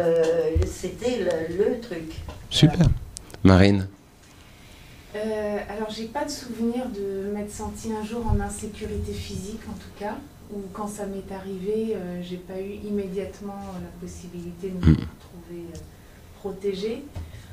[0.65, 2.13] c'était le, le truc.
[2.49, 2.87] Super.
[3.45, 3.89] Marine.
[5.17, 9.73] Euh, alors, j'ai pas de souvenir de m'être sentie un jour en insécurité physique, en
[9.73, 10.17] tout cas,
[10.53, 14.97] ou quand ça m'est arrivé, euh, j'ai pas eu immédiatement la possibilité de me Mm.
[14.97, 15.79] retrouver euh,
[16.39, 17.03] protégée.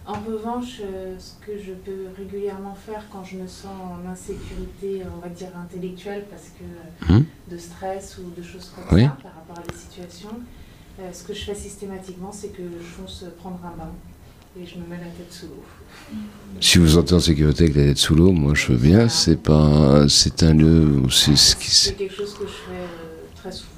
[0.05, 5.01] En revanche, euh, ce que je peux régulièrement faire quand je me sens en insécurité,
[5.15, 7.25] on va dire intellectuelle, parce que euh, Mm.
[7.51, 9.03] de stress ou de choses comme Oui.
[9.05, 10.29] ça par rapport à des situations,
[10.99, 13.89] euh, ce que je fais systématiquement, c'est que je fonce prendre un bain
[14.61, 15.63] et je me mets la tête sous l'eau.
[16.59, 19.09] Si vous vous sentez en sécurité avec la tête sous l'eau, moi je veux bien.
[19.09, 20.85] C'est pas, c'est un lieu.
[21.03, 21.69] où C'est ce qui.
[21.69, 23.71] C'est quelque chose que je fais euh, très souvent.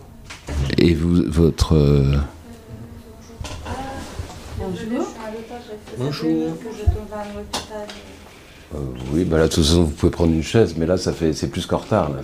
[0.77, 1.75] Et vous, votre.
[1.75, 2.15] euh,
[4.59, 5.07] Bonjour.
[5.97, 6.47] Bonjour.
[7.11, 7.87] À l'hôpital.
[8.75, 8.77] euh,
[9.13, 11.33] oui, bah là, de toute façon, vous pouvez prendre une chaise, mais là, ça fait,
[11.33, 12.09] c'est plus qu'en retard.
[12.09, 12.21] Là.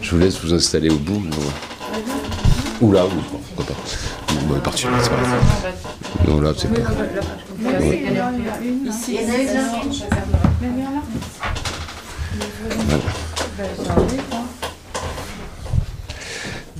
[0.00, 1.14] Je vous laisse vous installer au bout.
[1.14, 2.02] ouais.
[2.80, 3.80] Ou là, ou bon, pourquoi pas.
[4.48, 5.89] Bon, est parti, c'est pas grave.
[6.28, 6.80] Non, là, c'est pas.
[7.58, 8.04] Oui.
[8.18, 8.88] a.
[8.88, 9.72] Ici, a ça.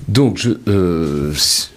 [0.08, 0.50] Donc, je.
[0.68, 1.68] euh, si-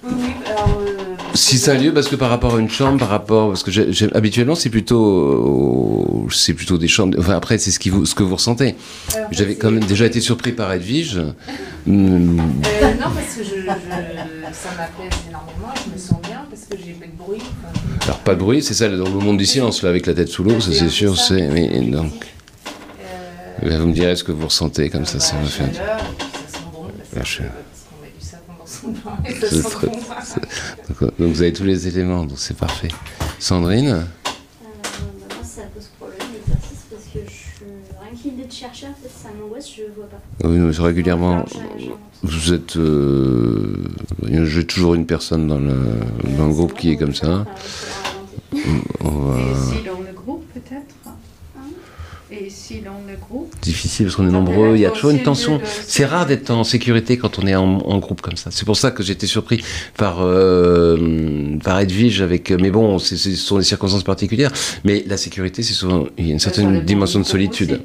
[1.59, 4.55] c'est un lieu, parce que par rapport à une chambre, par rapport, parce que habituellement
[4.55, 7.17] c'est plutôt, c'est plutôt des chambres.
[7.19, 8.75] Enfin après c'est ce qui vous, ce que vous ressentez.
[9.31, 11.17] J'avais quand même déjà été surpris par Edwige.
[11.17, 11.31] Euh,
[11.87, 12.43] non,
[13.13, 16.93] parce que je, je- ça m'apaise énormément et je me sens bien parce que j'ai
[18.03, 20.27] alors pas de bruit, c'est ça dans le monde du silence là avec la tête
[20.27, 21.17] sous l'eau, ça c'est sûr.
[21.17, 22.11] C'est oui, donc
[23.61, 27.51] là, vous me direz ce que vous ressentez comme ça, ça bon parce, La chaleur.
[30.99, 32.89] donc, vous avez tous les éléments, donc c'est parfait.
[33.39, 34.05] Sandrine,
[38.71, 40.47] ça m'angoisse, je vois pas.
[40.47, 41.45] oui, mais régulièrement,
[42.21, 43.75] vous êtes, euh,
[44.45, 45.75] j'ai toujours une personne dans le
[46.37, 47.45] dans le groupe qui est comme ça.
[48.53, 50.95] Et ici dans le groupe peut-être?
[52.31, 53.53] Et ici dans le groupe?
[53.61, 55.59] Difficile parce qu'on est nombreux, il y a toujours une tension.
[55.85, 58.49] C'est rare d'être en sécurité quand on est en, en groupe comme ça.
[58.51, 59.63] C'est pour ça que j'étais surpris
[59.97, 62.51] par, euh, par Edwige avec.
[62.51, 64.51] Mais bon, ce sont des circonstances particulières.
[64.83, 66.05] Mais la sécurité, c'est souvent.
[66.17, 67.81] Il y a une certaine dimension de solitude.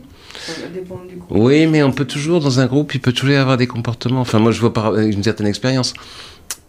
[0.55, 1.31] Ça dépend du groupe.
[1.31, 4.21] Oui, mais on peut toujours, dans un groupe, il peut toujours y avoir des comportements.
[4.21, 5.95] Enfin, moi, je vois par une certaine expérience.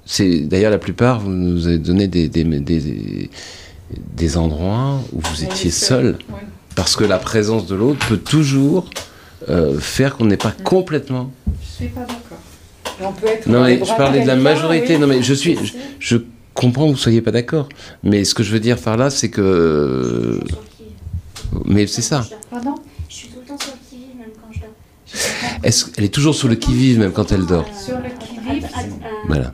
[0.06, 3.30] C'est d'ailleurs la plupart, vous nous avez donné des, des, des,
[4.16, 6.18] des endroits où vous étiez seul.
[6.30, 6.40] Ouais.
[6.76, 8.90] Parce que la présence de l'autre peut toujours
[9.50, 11.32] euh, faire qu'on n'est pas complètement.
[11.62, 12.38] Je suis pas d'accord.
[13.02, 14.96] On peut être Non, mais je parlais de la majorité.
[14.96, 15.00] oui.
[15.02, 15.58] Non, mais je suis.
[16.00, 16.18] Je
[16.54, 17.70] comprends que vous soyez pas d'accord.
[18.04, 20.40] Mais ce que je veux dire par là, c'est que.
[21.66, 22.26] Mais c'est ça.
[22.50, 22.76] Pardon
[23.10, 24.70] Je suis tout le temps sur le qui-vive, même quand je dors.
[25.64, 28.68] Est-ce qu'elle est toujours sur le qui-vive même quand elle dort Sur le qui-vive,
[29.28, 29.54] Voilà.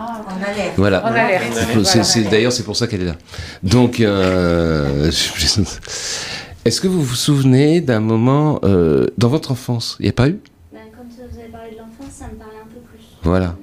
[0.00, 0.74] Ah, En alerte.
[0.76, 2.04] Voilà.
[2.04, 3.16] C'est- D'ailleurs, c'est pour ça qu'elle est là.
[3.62, 5.10] Donc, euh,
[6.64, 9.96] est-ce que vous vous souvenez d'un moment euh, dans votre enfance?
[10.00, 10.38] Il n'y a pas eu?
[10.72, 13.04] Ben, quand vous avez parlé de l'enfance, ça me parlait un peu plus.
[13.22, 13.56] Voilà.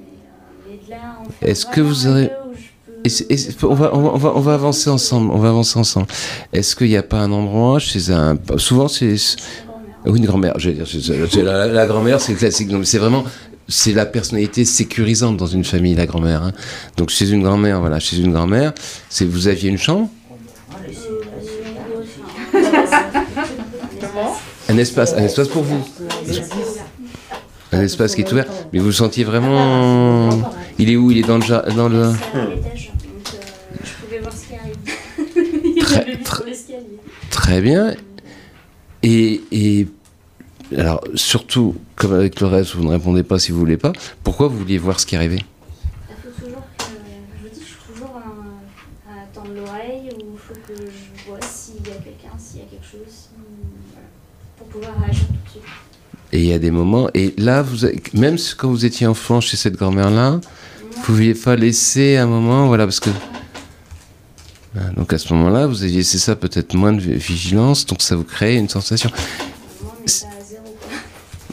[0.68, 2.30] Euh, en fait, Est-ce que vous aurez-
[3.04, 5.30] Et et on, on, va, on, va, on va avancer ensemble.
[5.32, 6.06] On va avancer ensemble.
[6.52, 8.36] Est-ce qu'il n'y a pas un endroit chez un.
[8.58, 9.14] Souvent, c'est.
[10.06, 10.12] Grand-mère.
[10.12, 10.54] Oui, une grand-mère.
[10.58, 12.68] j'allais dire, c'est- c'est La, la grand-mère, c'est classique.
[12.68, 13.24] Donc, C'est vraiment.
[13.68, 16.42] C'est la personnalité sécurisante dans une famille, la grand-mère.
[16.44, 16.52] hein.
[16.96, 18.72] Donc, chez une grand-mère, voilà, chez une grand-mère,
[19.08, 20.08] c'est vous aviez une chambre,
[24.68, 25.84] un espace, un espace pour vous,
[27.72, 28.46] un espace qui est ouvert.
[28.72, 30.30] Mais vous le sentiez vraiment.
[30.78, 31.10] Il est où?
[31.10, 31.42] Il est dans le.
[31.44, 32.12] ja- Dans le...
[32.32, 33.34] C'est à l'étage, donc
[33.84, 35.74] je pouvais voir ce qui arrive.
[35.76, 36.44] Il Très- très-.
[37.30, 37.94] Très bien.
[39.08, 39.86] Et, et
[40.76, 43.92] alors, surtout, comme avec le reste, vous ne répondez pas si vous voulez pas,
[44.24, 45.42] pourquoi vous vouliez voir ce qui arrivait?
[46.10, 46.84] Il faut toujours que.
[46.84, 51.28] Je vous dis, je suis toujours à, à tendre l'oreille ou il faut que je
[51.30, 53.28] vois s'il y a quelqu'un, s'il y a quelque chose, si-
[53.92, 54.08] voilà,
[54.58, 55.62] pour pouvoir réagir tout de suite.
[56.32, 59.40] Et il y a des moments, et là, vous avez- même quand vous étiez enfant
[59.40, 60.40] chez cette grand-mère-là,
[60.80, 63.10] vous pouviez pas laisser un moment, voilà, parce que.
[64.96, 68.24] Donc à ce moment-là, vous aviez, c'est ça, peut-être moins de vigilance, donc ça vous
[68.24, 69.10] crée une sensation.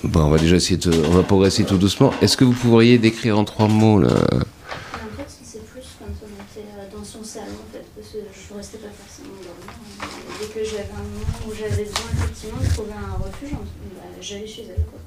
[0.03, 2.11] Bon, on va déjà essayer de, on va progresser tout doucement.
[2.21, 6.05] Est-ce que vous pourriez décrire en trois mots là Et en fait, c'est plus quand
[6.21, 10.19] on était dans son salon, en fait, parce que je ne restais pas forcément dormir.
[10.41, 14.47] Dès que j'avais un moment où j'avais besoin effectivement de trouver un refuge, on- j'allais
[14.47, 14.83] chez elle.
[14.83, 14.99] Quoi.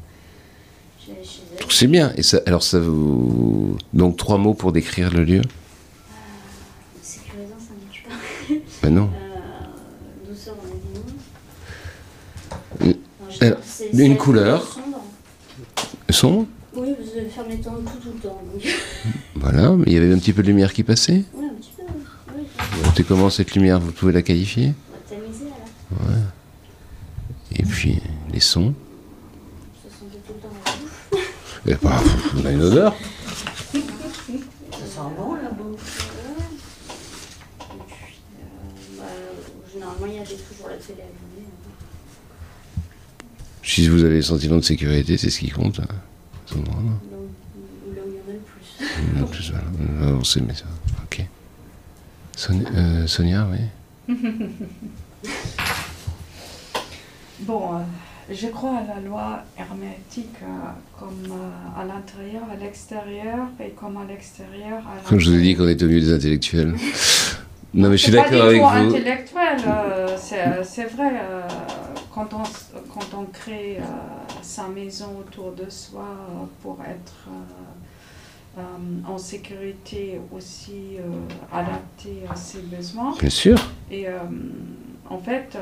[1.07, 1.61] J'allais chez elle.
[1.61, 2.13] Donc, C'est bien.
[2.17, 5.43] Et ça, alors ça vous, donc trois mots pour décrire le lieu?
[12.81, 12.95] Je veux
[13.41, 14.65] alors, dire, c'est- une couleur.
[14.65, 15.01] sombre.
[16.11, 16.47] Son.
[16.75, 18.41] Oui, vous avez fermé tout, tout, tout le temps.
[18.53, 18.63] Donc...
[19.37, 19.71] Voilà.
[19.73, 21.25] Mais il y avait un petit peu de lumière qui passait.
[21.35, 21.83] Oui, un petit peu.
[22.37, 22.45] Oui.
[22.97, 24.73] C'est comment cette lumière Vous pouvez la qualifier?
[24.91, 26.19] On va tamiser alors.
[27.59, 28.01] Et puis
[28.33, 28.75] les sons.
[29.83, 30.73] Ça sentait tout le temps la
[31.17, 31.33] bouffe.
[31.67, 32.95] Eh ben, on a une odeur.
[33.73, 33.79] Ça
[34.79, 36.13] sent bon la bouffe.
[37.61, 39.05] Et puis, euh, bah,
[39.73, 41.47] généralement, il y avait toujours la télé allumée.
[41.47, 41.73] hein.
[43.77, 45.81] Si vous avez le sentiment de sécurité, c'est ce qui compte.
[45.81, 46.93] hein, à ce moment-là.
[47.11, 49.23] Là où, là où il y en a le plus.
[49.23, 50.65] En plus, voilà, on va avancer, mais ça.
[51.05, 51.23] Ok.
[52.35, 53.47] Sonia, euh, Sonia,
[54.09, 54.15] oui.
[57.41, 57.79] Bon, euh,
[58.33, 60.47] je crois à la loi hermétique euh,
[60.99, 64.79] comme euh, à l'intérieur, à l'extérieur et comme à l'extérieur.
[64.79, 66.75] à Comme je vous ai dit qu'on était au milieu des intellectuels.
[67.75, 68.67] Non, mais je suis d'accord avec vous.
[68.67, 71.11] intellectuel, euh, c'est c'est vrai.
[72.17, 72.43] Quand, on,
[72.95, 73.83] quand on crée euh,
[74.41, 77.29] sa maison autour de soi euh, pour être
[78.59, 78.63] euh,
[79.07, 81.03] en sécurité aussi euh,
[81.53, 83.15] adapté à ses besoins.
[83.21, 83.59] Bien sûr.
[83.91, 84.07] Et
[85.11, 85.59] en fait,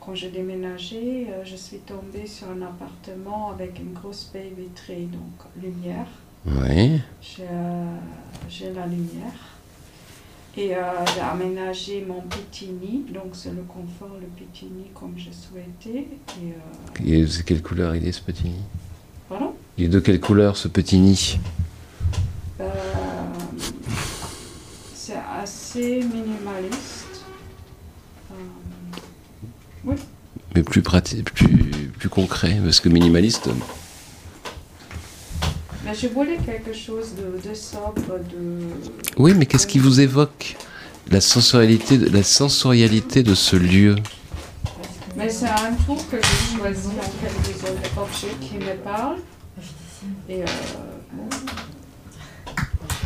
[0.00, 5.46] quand j'ai déménagé, je suis tombée sur un appartement avec une grosse baie vitrée, donc
[5.60, 6.06] lumière.
[6.46, 7.00] Oui.
[7.20, 9.51] J'ai la lumière.
[10.54, 10.80] Et euh,
[11.14, 16.06] j'ai aménagé mon petit nid, donc c'est le confort, le petit nid comme je souhaitais.
[16.42, 16.52] Et,
[17.10, 18.62] euh, Et c'est quelle couleur il est ce petit nid?
[19.30, 19.54] Pardon?
[19.78, 21.38] Il est de quelle couleur ce petit nid?
[22.60, 22.68] Euh,
[24.94, 27.24] C'est assez minimaliste.
[28.30, 29.94] Euh,
[30.54, 31.48] Mais plus pratique, plus,
[31.98, 33.48] plus concret, parce que minimaliste.
[35.94, 38.66] Je voulais quelque chose de, de sobre, de...
[39.16, 40.56] Oui, mais qu'est-ce qui vous évoque
[41.10, 43.96] la sensorialité, de, la sensorialité de ce lieu?
[45.16, 49.18] Mais c'est un tour que j'ai choisi en quelques autres objets qui me parlent.
[50.28, 50.46] Et euh.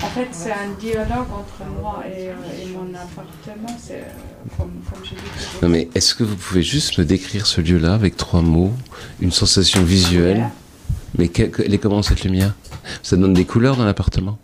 [0.03, 3.77] En fait, c'est un dialogue entre moi et, euh, et mon appartement.
[3.83, 5.16] C'est euh, comme, comme je dis.
[5.16, 5.62] toujours.
[5.62, 8.72] Non, mais est-ce que vous pouvez juste me décrire ce lieu-là avec trois mots,
[9.20, 10.49] une sensation visuelle
[11.18, 12.54] Mais que- que- elle est comment cette lumière
[13.02, 14.38] Ça donne des couleurs dans l'appartement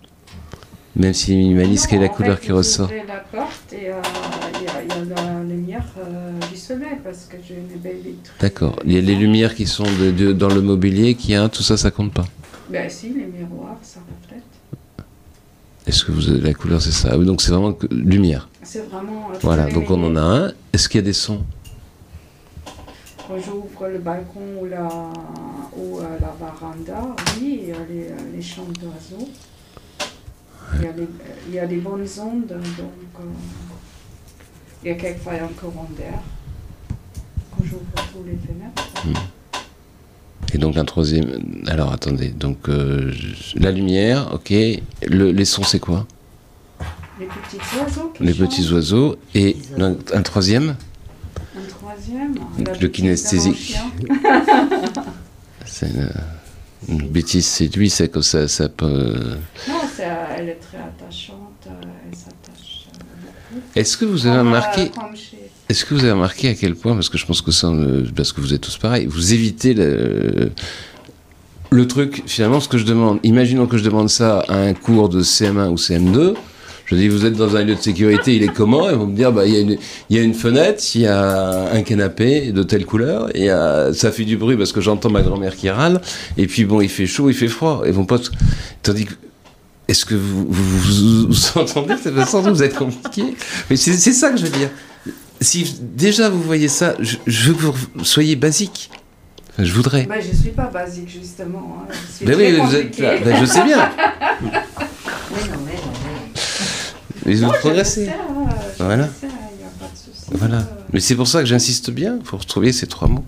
[0.96, 2.90] Même si minimaliste, Non, quelle est la couleur fait, qui ressort?
[3.08, 3.94] la porte et euh,
[4.60, 7.80] il y, a- il y a la lumière euh, du soleil parce que j'ai une
[7.80, 8.30] belle vitre.
[8.40, 8.76] D'accord.
[8.84, 11.62] Il y a les lumières qui sont de- de- dans le mobilier, qui a tout
[11.62, 12.26] ça, ça compte pas?
[12.70, 14.42] Ben si, les miroirs, ça reflète.
[15.86, 17.08] Est-ce que vous avez la couleur, c'est ça?
[17.12, 18.48] Ah oui, Donc c'est vraiment lumière.
[18.62, 19.30] C'est vraiment.
[19.32, 20.52] euh, Voilà, donc on en a un.
[20.72, 21.42] Est-ce qu'il y a des sons?
[23.38, 24.88] J'ouvre le balcon ou la,
[25.76, 29.28] ou, euh, la varanda, oui, il y a les, euh, les chants d'oiseaux.
[30.76, 31.08] Il, y a des,
[31.48, 32.58] il y a des bonnes ondes, donc
[33.20, 33.24] euh,
[34.82, 36.18] il y a quelquefois un courant d'air.
[37.62, 37.80] j'ouvre
[38.12, 39.22] tous les fenêtres.
[40.54, 41.62] Et donc un troisième.
[41.66, 44.50] Alors attendez, donc euh, je- la lumière, ok.
[45.06, 46.06] Le- les sons, c'est quoi?
[47.20, 48.12] Les petits oiseaux.
[48.14, 48.48] qui Les chantent.
[48.48, 49.16] petits oiseaux.
[49.34, 50.76] Et un, un troisième?
[52.80, 53.76] Le kinesthésique.
[55.64, 56.08] C'est une,
[56.88, 59.14] une bêtise, lui, c'est que ça, ça peut.
[59.68, 61.36] Non, c'est, euh, elle est très attachante.
[61.66, 61.70] euh,
[62.10, 62.98] Elle s'attache euh,
[63.52, 63.62] beaucoup.
[63.76, 64.90] Est-ce que vous avez Comme, euh, remarqué
[65.68, 67.70] Est-ce que vous avez remarqué à quel point, parce que je pense que ça,
[68.16, 70.50] parce que vous êtes tous pareils, vous évitez le,
[71.70, 73.18] le truc, finalement, ce que je demande.
[73.22, 76.34] Imaginons que je demande ça à un cours de CM1 ou CM2.
[76.92, 79.16] Je dis, vous êtes dans un lieu de sécurité, il est comment Ils vont me
[79.16, 79.78] dire, bah, il y, a une-
[80.10, 83.92] il y a une fenêtre, il y a un canapé de telle couleur, et euh,
[83.94, 86.00] ça fait du bruit parce que j'entends ma grand-mère qui râle,
[86.36, 87.82] et puis bon, il fait chaud, il fait froid.
[87.86, 88.18] Ils vont pas.
[88.82, 89.14] Tandis que.
[89.88, 91.94] Est-ce que vous vous, vous- vous entendez?
[92.02, 93.24] Cette façon vous êtes compliqué
[93.68, 94.70] Mais c'est ça que je veux dire
[95.40, 98.90] si déjà vous voyez ça, je, je veux que vous soyez basique.
[99.50, 100.04] Enfin, je voudrais.
[100.06, 101.78] Ben, je ne suis pas basique, justement.
[101.82, 101.92] hein.
[102.10, 103.14] Je suis Ben très oui, vous êtes là.
[103.24, 103.90] Ben, je sais bien.
[104.40, 105.71] Mais non, mais.
[107.60, 108.06] Progressez.
[108.06, 109.04] le sais, hein, Voilà.
[109.04, 109.86] a pas
[110.32, 110.38] de.
[110.38, 110.56] Voilà.
[110.58, 112.16] Euh, Mais c'est pour ça que j'insiste bien.
[112.20, 113.24] Il faut retrouver ces trois mots.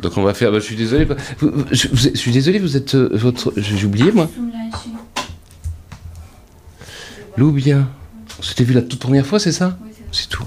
[0.00, 0.50] Donc on va faire.
[0.52, 1.04] bah, je suis désolé.
[1.04, 1.16] Vous-
[1.72, 2.58] je, vous- je suis désolé.
[2.58, 3.52] Vous êtes euh, votre.
[3.56, 4.28] J'ai oublié moi.
[7.36, 7.88] Lou bien.
[8.38, 9.78] On s'était vu la toute première fois, c'est ça
[10.12, 10.44] C'est tout.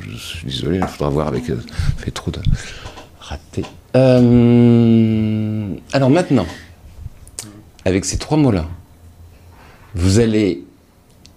[0.00, 0.78] Je, je suis désolé.
[0.78, 1.48] Il faudra voir avec.
[1.50, 1.56] euh,
[1.98, 2.40] fait trop de
[3.20, 3.64] raté.
[3.96, 6.46] Euh, alors maintenant,
[7.84, 8.66] avec ces trois mots-là,
[9.94, 10.64] vous allez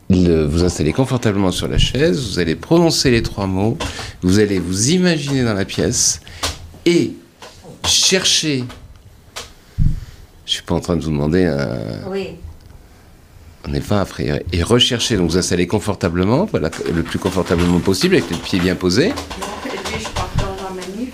[0.09, 3.77] le- vous installer confortablement sur la chaise, vous allez prononcer les trois mots,
[4.21, 6.21] vous allez vous imaginer dans la pièce
[6.85, 7.13] et
[7.87, 8.63] chercher.
[10.45, 12.35] Je suis pas en train de vous demander un, Oui.
[13.67, 14.43] on n'est pas après.
[14.53, 18.75] Et rechercher, donc vous installez confortablement, voilà, le plus confortablement possible, avec les pieds bien
[18.75, 19.07] posés.
[19.07, 19.11] Et
[19.83, 21.13] puis je pars dans la manif.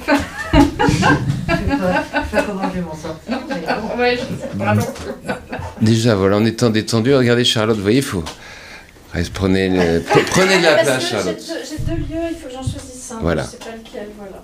[0.53, 3.55] Je sais pas, je sais pas comment je vais m'en sortir, mais
[3.95, 3.97] bon.
[4.01, 5.35] Ouais, je sais pas non plus.
[5.85, 8.23] Déjà, voilà, en étant détendu, regardez Charlotte, vous voyez, il faut.
[9.33, 11.37] Prenez, le- pre- prenez de la place, Charlotte.
[11.39, 13.19] j'ai deux, lieux, il faut que j'en choisisse un.
[13.21, 13.43] Voilà.
[13.43, 14.43] Je sais pas lequel, voilà.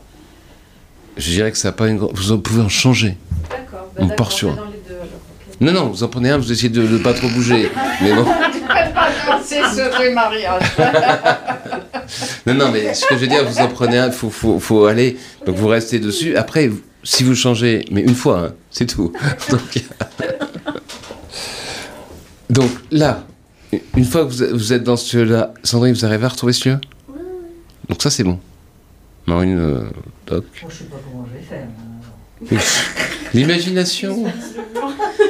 [1.15, 2.11] Je dirais que ça n'a pas une grande.
[2.13, 3.17] Vous en pouvez en changer.
[3.49, 4.55] D'accord, On bah part d'accord, sur on un.
[4.55, 5.05] va dans les deux alors.
[5.51, 5.61] ok.
[5.61, 7.71] Non, non, vous en prenez un, vous essayez de ne pas trop bouger.
[8.01, 8.25] Mais bon.
[9.43, 10.63] C'est ce mariage.
[12.45, 14.59] Non, non, mais ce que je veux dire, vous en prenez un, il faut, faut,
[14.61, 15.17] faut aller.
[15.45, 16.37] Donc vous restez dessus.
[16.37, 16.69] Après,
[17.03, 19.11] si vous changez, mais une fois, hein, c'est tout.
[19.49, 19.59] Donc,
[22.49, 23.25] donc là,
[23.95, 26.77] une fois que vous êtes- dans ce lieu-là, Sandrine, vous arrivez à retrouver ce lieu?
[27.89, 28.39] Donc ça, c'est bon.
[29.25, 29.83] Marine, euh,
[30.25, 30.45] Doc.
[30.61, 31.67] Bon, je sais pas comment je vais faire.
[31.67, 32.57] hein.
[33.33, 34.23] L'imagination.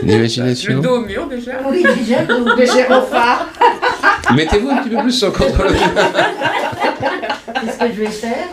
[0.04, 0.80] Le L'imagination.
[0.80, 1.54] dos au mur déjà.
[1.68, 3.48] Oui, déjà, Le gyrophare.
[4.36, 5.34] Mettez-vous un petit peu plus sur le
[7.54, 8.48] qu'est-ce que je vais faire?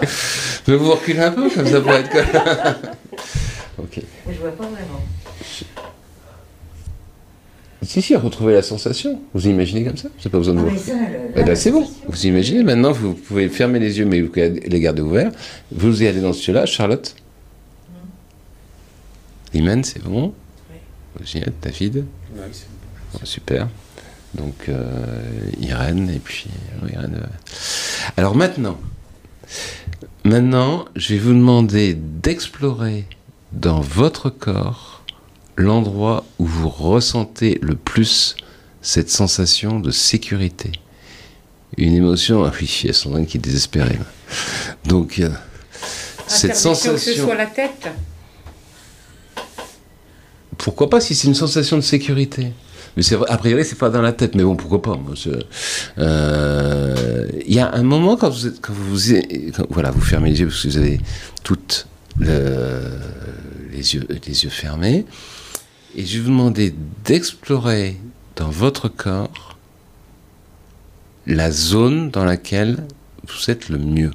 [0.69, 2.17] Mais vous reculez un peu, comme ça pourrait être
[3.79, 4.01] Ok.
[4.27, 5.03] Mais je vois pas vraiment.
[7.87, 9.21] Si, si, retrouvez la sensation.
[9.35, 10.71] Vous imaginez comme ça J'ai pas besoin de Ah, vous.
[10.71, 11.87] mais ça, le- Eh ben, c'est bon.
[12.09, 15.33] Vous imaginez maintenant, vous pouvez fermer les yeux, mais vous pouvez les garder ouverts.
[15.73, 17.15] Vous y allez dans ce lieu-là, Charlotte.
[19.53, 20.35] Imen, c'est bon.
[21.25, 21.97] Ginette, David.
[21.97, 22.67] Ouais, c'est-
[23.13, 23.69] Bon, super.
[24.35, 24.83] Donc euh,
[25.61, 26.47] Irène et puis
[26.83, 27.21] oui, Irène.
[27.23, 27.27] euh.
[28.17, 28.77] Alors maintenant,
[30.25, 33.05] maintenant, je vais vous demander d'explorer
[33.53, 34.94] dans votre corps
[35.57, 38.37] l'endroit où vous ressentez le plus
[38.83, 40.73] cette sensation de sécurité.
[41.77, 43.99] Une émotion, ah oui, il y a Sandrine qui est désespérée.
[44.87, 45.31] Donc, euh,
[46.27, 47.89] cette Interdiction que ce sensation, soit la tête.
[50.59, 52.53] pourquoi pas si c'est une sensation de sécurité
[52.97, 54.97] mais c'est a priori, c'est pas dans la tête, mais bon, pourquoi pas
[55.99, 58.97] euh, Il y a un moment quand vous êtes, quand vous,
[59.53, 61.01] quand- voilà, vous fermez les yeux parce que vous avez
[61.43, 61.89] toutes
[62.21, 62.93] le-
[63.73, 65.07] les yeux, les yeux fermés,
[65.97, 67.97] et je vais vous demander d'explorer
[68.37, 69.57] dans votre corps
[71.27, 72.87] la zone dans laquelle
[73.27, 74.13] vous êtes le mieux.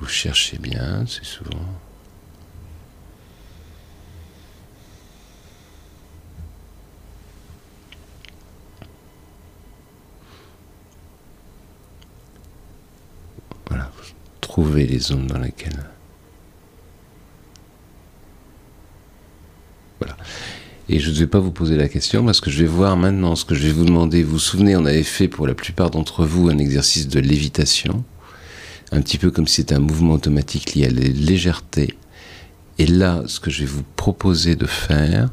[0.00, 1.50] Vous cherchez bien, c'est souvent.
[13.68, 13.90] Voilà,
[14.58, 15.84] vous trouvez les zones dans lesquelles.
[20.00, 20.16] Voilà.
[20.88, 23.36] Et je ne vais pas vous poser la question parce que je vais voir maintenant
[23.36, 24.22] ce que je vais vous demander.
[24.24, 28.04] Vous vous souvenez, on avait fait pour la plupart d'entre vous un exercice de lévitation
[28.90, 31.94] un petit peu comme si c'était un mouvement automatique lié à la légèreté.
[32.78, 35.28] Et là, ce que je vais vous proposer de faire,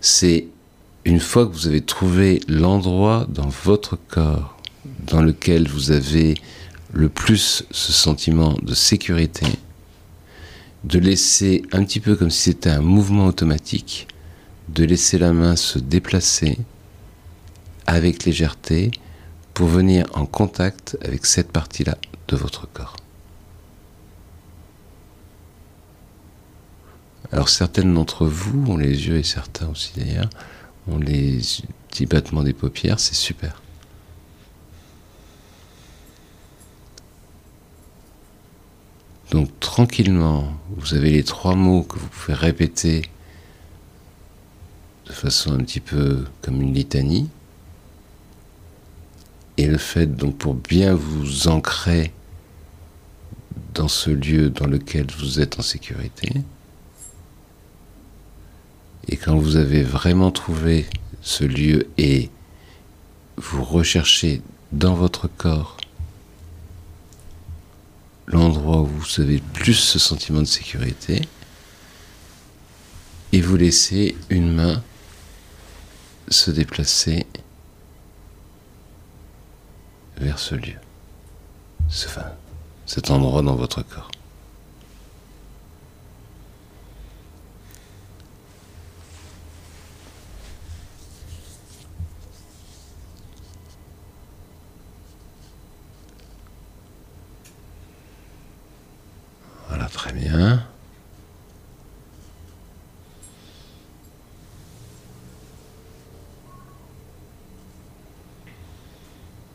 [0.00, 0.46] c'est
[1.04, 4.58] une fois que vous avez trouvé l'endroit dans votre corps
[5.06, 6.34] dans lequel vous avez
[6.92, 9.46] le plus ce sentiment de sécurité,
[10.84, 14.08] de laisser un petit peu comme si c'était un mouvement automatique,
[14.68, 16.58] de laisser la main se déplacer
[17.86, 18.90] avec légèreté
[19.54, 22.96] pour venir en contact avec cette partie-là de votre corps.
[27.32, 30.30] Alors certaines d'entre vous ont les yeux, et certains aussi d'ailleurs,
[30.88, 31.40] ont les
[31.88, 33.59] petits battements des paupières, c'est super.
[39.30, 43.02] Donc tranquillement, vous avez les trois mots que vous pouvez répéter
[45.06, 47.28] de façon un petit peu comme une litanie.
[49.56, 52.12] Et le fait, donc, pour bien vous ancrer
[53.74, 56.32] dans ce lieu dans lequel vous êtes en sécurité,
[59.08, 60.86] et quand vous avez vraiment trouvé
[61.20, 62.30] ce lieu et
[63.36, 65.76] vous recherchez dans votre corps
[68.30, 71.28] l'endroit où vous avez plus ce sentiment de sécurité,
[73.32, 74.82] et vous laissez une main
[76.28, 77.26] se déplacer
[80.16, 80.78] vers ce lieu,
[81.88, 82.08] ce,
[82.86, 84.10] cet endroit dans votre corps.
[99.68, 100.64] Voilà, très bien.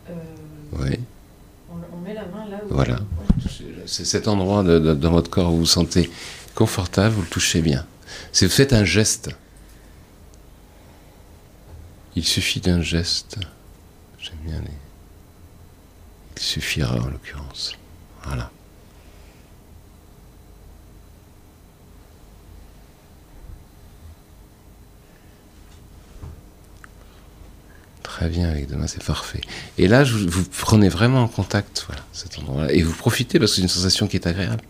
[0.10, 0.14] Euh,
[0.74, 1.00] Oui.
[1.72, 3.00] on, on met la main là où Voilà.
[3.88, 6.10] C'est cet endroit de- de- dans votre corps où vous vous sentez
[6.56, 7.86] confortable, vous le touchez bien.
[8.32, 9.30] C'est faites un geste.
[12.16, 13.38] Il suffit d'un geste.
[14.20, 14.72] J'aime bien les.
[16.38, 17.74] Il suffira en l'occurrence.
[18.24, 18.52] Voilà.
[28.26, 29.42] Très bien avec deux mains, c'est parfait.
[29.78, 32.74] Et là, vous, prenez vraiment en contact, voilà, cet endroit-là.
[32.74, 34.64] Et vous profitez parce que c'est une sensation qui est agréable.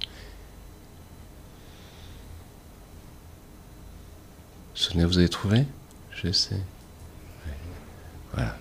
[4.74, 5.64] Sonia, vous avez trouvé?
[6.22, 6.60] Je sais.
[8.34, 8.58] Voilà.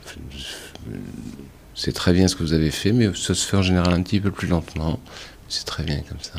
[1.75, 4.03] C'est très bien ce que vous avez fait, mais ça se fait en général un
[4.05, 5.01] petit peu plus lentement.
[5.49, 6.39] C'est très bien comme ça.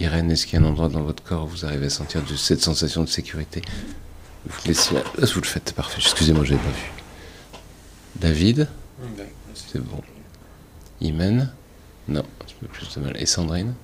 [0.00, 2.20] Irène, est-ce qu'il y a un endroit dans votre corps où vous arrivez à sentir
[2.36, 3.62] cette sensation de sécurité?
[4.44, 5.02] Vous là,
[5.32, 6.00] vous le faites, parfait.
[6.00, 7.03] Excusez-moi, je n'avais pas vu.
[8.16, 8.68] David
[9.54, 10.00] C'est bon.
[11.00, 11.52] Imen
[12.08, 13.16] Non, un petit peu plus de mal.
[13.20, 13.74] Et Sandrine?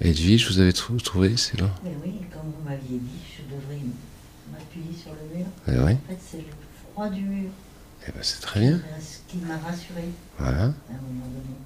[0.00, 3.80] Edwige, vous avez trou- trouvé C'est bon Mais oui, comme vous m'aviez dit, je devrais
[4.52, 5.46] m'appuyer sur le mur.
[5.66, 5.92] Eh oui.
[5.94, 6.44] En fait, c'est le
[6.92, 7.50] froid du mur
[8.06, 8.80] Eh ben, c'est très bien.
[9.00, 10.04] ce qui m'a rassuré
[10.38, 10.60] Voilà.
[10.62, 11.56] à un moment donné.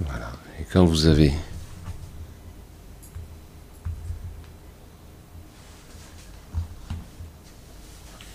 [0.00, 0.32] Voilà.
[0.60, 1.32] Et quand vous avez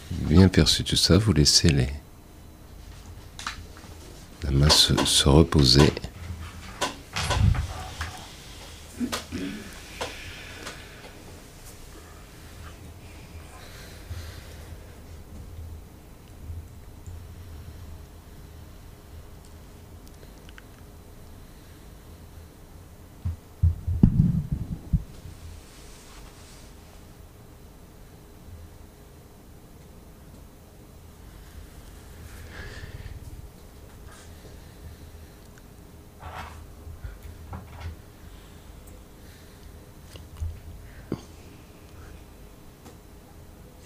[0.09, 1.87] bien perçu tout ça, vous laissez les
[4.43, 5.93] la main se, se reposer.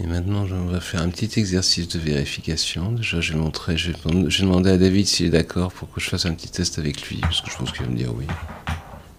[0.06, 2.92] Et maintenant, on va faire un petit exercice de vérification.
[2.92, 3.92] Déjà, j'ai montré, j'ai
[4.44, 7.18] demandé à David s'il est d'accord pour que je fasse un petit test avec lui,
[7.22, 8.28] parce que je pense qu'il va me dire oui.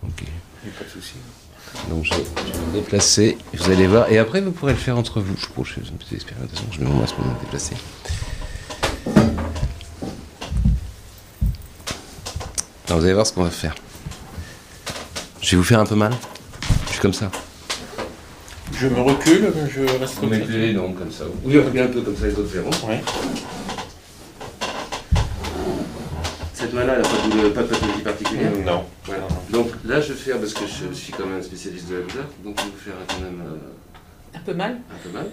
[0.04, 0.22] Ok.
[0.22, 1.14] Il n'y a pas de souci.
[1.90, 5.20] Donc, je, vais me déplacer, vous allez voir, et après, vous pourrez le faire entre
[5.20, 5.34] vous.
[5.36, 7.74] Je crois que je une petite expérimentation, je mets mon masque pour me déplacer.
[12.86, 13.74] Alors, vous allez voir ce qu'on va faire.
[15.42, 16.14] Je vais vous faire un peu mal.
[16.86, 17.32] Je suis comme ça.
[18.78, 20.38] Je me recule, je reste Vous comme ça.
[20.38, 21.24] mettez les dents comme ça.
[21.44, 22.70] Oui, regardez un peu comme ça, les autres verront.
[22.88, 23.00] Ouais.
[26.52, 28.50] Cette main-là, elle n'a pas, de- pas de pathologie particulière.
[28.64, 28.84] Non.
[29.04, 29.22] Voilà.
[29.22, 29.58] Non, non.
[29.62, 32.00] Donc là, je vais faire, parce que je suis quand même un spécialiste de la
[32.02, 34.72] douleur, donc je vais vous faire quand même euh, Un peu mal.
[34.92, 35.26] un peu mal.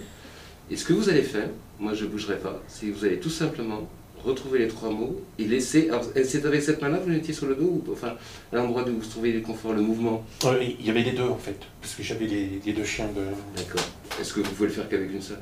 [0.70, 3.18] Et ce que vous allez faire, moi je ne bougerai pas, c'est que vous allez
[3.18, 3.86] tout simplement
[4.24, 5.88] retrouver les trois mots et laisser.
[5.90, 8.14] Alors, c'est avec cette main-là que vous mettiez sur le dos, ou enfin,
[8.52, 10.24] à l'endroit où vous trouvez le confort, le mouvement?
[10.44, 13.08] Euh, Il y avait les deux en fait, parce que j'avais les, les deux chiens
[13.08, 13.22] de.
[13.56, 13.84] D'accord.
[14.20, 15.40] Est-ce que vous pouvez le faire qu'avec une seule?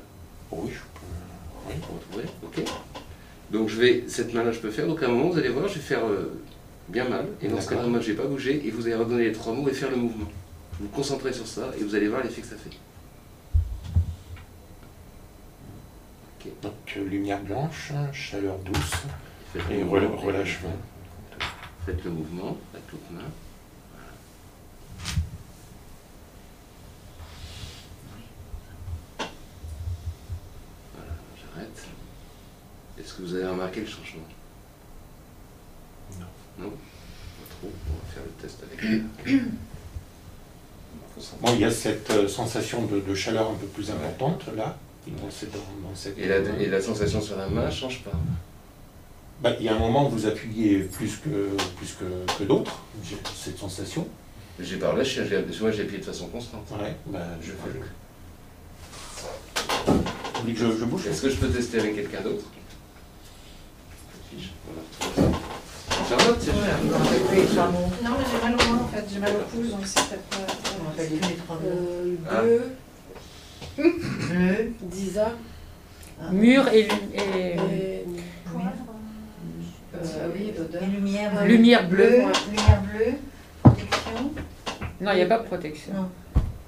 [0.51, 2.19] Oui, je peux.
[2.19, 2.25] Oui.
[2.45, 2.65] Ok.
[3.51, 4.87] Donc je vais, cette main-là, je peux faire.
[4.87, 6.33] Donc à un moment, vous allez voir, je vais faire euh,
[6.89, 7.27] bien mal.
[7.43, 8.63] Et dans ce cas-là, moi, je ne vais pas bouger.
[8.65, 10.31] Et vous allez redonner les trois mots et faire le mouvement.
[10.81, 12.77] Vous vous concentrez sur ça et vous allez voir l'effet que ça fait.
[16.63, 19.03] Donc euh, lumière blanche, chaleur douce
[19.53, 20.75] Faites et relâchement.
[21.87, 23.21] Faites le mouvement avec l'autre main.
[29.19, 29.31] Voilà.
[30.97, 31.87] Voilà, j'arrête.
[32.99, 34.23] Est-ce que vous avez remarqué le changement?
[36.19, 36.27] Non.
[36.59, 37.71] Non Pas trop.
[37.91, 39.43] On va faire le test avec.
[41.41, 44.77] Bon, il y a cette euh, sensation de, de chaleur un peu plus importante là,
[45.07, 48.13] dans cette, dans cette- Et la, et la sensation sur la main change pas.
[49.43, 52.05] Bah, il y a un moment où vous appuyez plus que, plus que,
[52.39, 54.07] que d'autres, j'ai cette sensation.
[54.61, 56.67] J'ai par là, j'ai- j'ai- moi j'ai appuyé de façon constante.
[56.73, 57.81] Ouais, bah, je fais le.
[60.45, 61.07] Vous que je, je bouge?
[61.07, 62.45] Est-ce que je peux tester avec quelqu'un d'autre?
[65.17, 65.31] Voilà.
[66.09, 69.81] Charlotte, c'est Non, mais j'ai mal au moins en fait, j'ai mal au pouce, donc
[69.87, 71.63] c'est peut-être On rappelle tous les trois mots.
[71.67, 72.43] Euh, Ah.
[73.77, 73.93] Bleu,
[74.31, 75.33] Bleu, Disa
[76.31, 77.57] Mur et, et et
[79.95, 80.53] Euh, oui,
[80.95, 81.45] lumière.
[81.45, 82.07] lumière bleue.
[82.09, 82.33] bleue.
[82.51, 83.13] Lumière bleue,
[83.63, 84.33] protection.
[85.01, 85.93] Non, il n'y a pas de protection.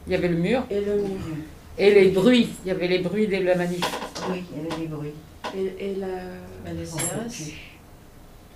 [0.06, 1.36] Il y avait le mur et le mur.
[1.78, 2.50] et les bruits.
[2.64, 3.80] Il y avait les bruits de la manif.
[4.30, 5.14] Oui, il y avait des bruits.
[5.56, 6.06] Et, et la.
[6.72, 7.52] Les CRS.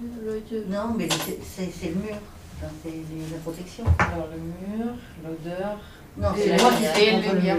[0.01, 2.17] le- Non, mais c'est le mur.
[2.61, 3.85] Enfin, c'est les- la protection.
[3.99, 4.87] Alors le mur,
[5.25, 5.79] l'odeur.
[6.19, 7.57] Non, c'est la la lumière,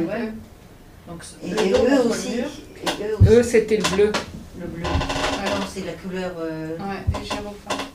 [1.10, 2.39] Donc Et, eux aussi.
[2.39, 3.30] Et eux aussi.
[3.34, 4.12] Eux, c'était le bleu.
[4.60, 4.84] Le bleu.
[4.84, 6.32] Non, c'est la couleur.
[6.39, 7.86] euh, Ouais, des gyrophares.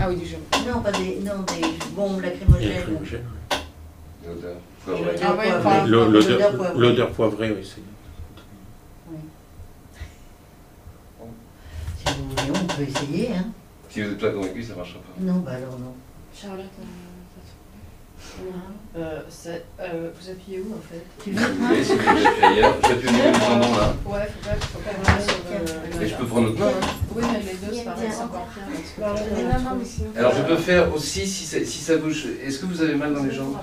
[0.00, 0.40] Ah oui, du jaune.
[0.66, 2.74] Non, pas des, non, des bombes lacrymogènes.
[2.74, 3.24] lacrymogène.
[4.26, 4.56] L'odeur.
[4.86, 5.52] Ah ouais, poivrée.
[5.58, 6.08] enfin, L'o-
[6.78, 7.50] L'odeur poivrée.
[7.52, 7.62] oui.
[7.62, 7.80] c'est-
[11.98, 13.28] Si vous voulez, on peut essayer.
[13.36, 13.44] Hein.
[13.90, 15.20] Si vous n'êtes pas convaincu, ça ne marchera pas.
[15.20, 15.92] Non, bah alors non.
[16.34, 16.84] Charlotte, euh,
[18.96, 23.12] euh, c'est- euh, vous appuyez où en fait voulez, si vous appuyez ailleurs, j'appuie au
[23.12, 23.94] niveau du tendon là.
[24.06, 26.04] Ouais, faut pas, faut pas vraiment sur le.
[26.04, 26.66] Et je peux prendre l'autre main.
[26.66, 26.86] hein.
[27.14, 28.64] Oui, mais les deux, c'est pareil, c'est encore pire.
[28.96, 29.14] que- Bah.
[30.18, 32.26] Alors je peux faire aussi si ça, si ça bouge.
[32.44, 33.56] Est-ce que vous avez mal dans les jambes?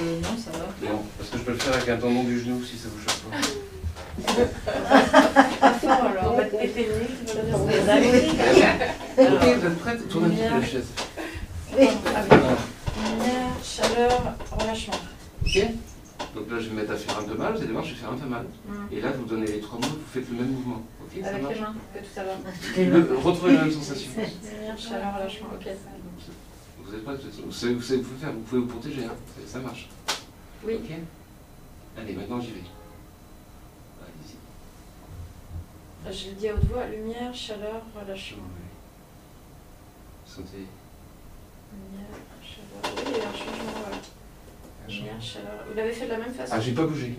[0.00, 0.88] Euh, non, ça va.
[0.92, 3.04] Non, parce que je peux le faire avec un tendon du genou si ça bouge
[3.06, 3.36] pas.
[5.60, 6.32] Pas fort alors.
[6.32, 8.30] On va te péter le nez, tu vas On dire les a mis.
[9.36, 10.08] Ok, vous êtes prête?
[10.08, 10.86] Tournez un petit peu la chaise.
[11.78, 11.88] Oui.
[12.96, 14.94] Lumière, chaleur, relâchement.
[15.44, 15.68] Ok
[16.34, 17.90] Donc là je vais me mettre à faire un peu mal, vous allez voir, je
[17.94, 18.46] vais faire un peu mal.
[18.66, 18.72] Mm.
[18.92, 20.82] Et là vous donnez les trois mots, vous faites le même mouvement.
[21.02, 23.22] Ok, Avec les mains, que tout à l'heure.
[23.22, 24.10] Retrouvez la même sensation.
[24.16, 25.68] Lumière, chaleur, relâchement, ok.
[26.84, 27.04] Vous êtes
[27.44, 29.14] Vous savez, vous savez, vous pouvez faire, vous pouvez vous protéger, hein.
[29.46, 29.88] ça, marche.
[30.64, 30.74] Oui.
[30.74, 30.90] Ok
[31.98, 32.62] Allez, maintenant j'y vais.
[36.06, 36.16] Allez-y.
[36.18, 38.44] Je le dis à haute voix, lumière, chaleur, relâchement.
[40.24, 40.66] Sentez.
[42.84, 45.64] Il y a un changement, chaleur.
[45.68, 47.14] Vous l'avez fait de la même façon Ah, j'ai pas bougé.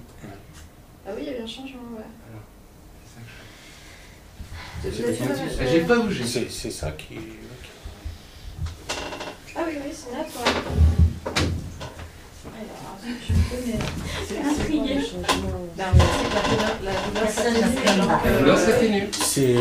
[1.06, 2.04] Ah oui, il y a eu un changement, ouais.
[4.82, 6.26] C'est même Ah, J'ai pas bougé.
[6.26, 7.18] C'est c'est ça qui.
[9.56, 10.87] Ah oui, oui, c'est net, ouais.
[13.06, 13.34] Je
[18.56, 19.54] c'est c'est.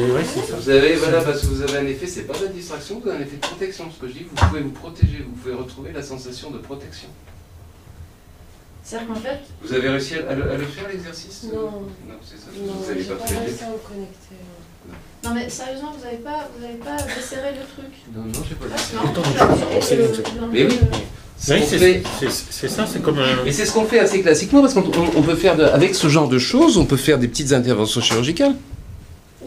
[0.52, 3.90] Vous avez, un effet, c'est pas de distraction, vous avez un effet de protection.
[3.90, 7.08] Ce que je dis, vous pouvez vous protéger, vous pouvez retrouver la sensation de protection.
[8.82, 11.70] C'est-à-dire qu'en fait, Vous avez réussi à, le, faire l'exercice Non.
[12.06, 13.32] Non, c'est ça, Non, vous pas pas
[15.24, 17.92] non mais sérieusement, vous n'avez pas, vous pas desserré le truc.
[18.14, 19.04] Non, non, j'ai pas Ah.
[20.40, 20.78] Non, Mais oui.
[21.38, 23.44] Ce Oui, qu'on c'est fait- ça, c'est comme un.
[23.44, 25.94] Et c'est ce qu'on fait assez classiquement parce qu'on on- on peut faire, de- avec
[25.94, 28.54] ce genre de choses, on peut faire des petites interventions chirurgicales.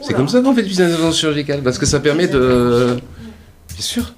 [0.01, 2.97] C'est comme ça qu'on fait des petites interventions chirurgicales parce que ça permet de.
[3.73, 4.13] Bien sûr.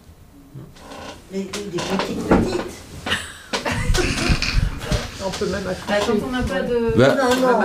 [1.32, 2.60] Des, petites petites.
[5.26, 6.98] On peut même quand on n'a pas de.
[6.98, 7.60] Bah, Non, non.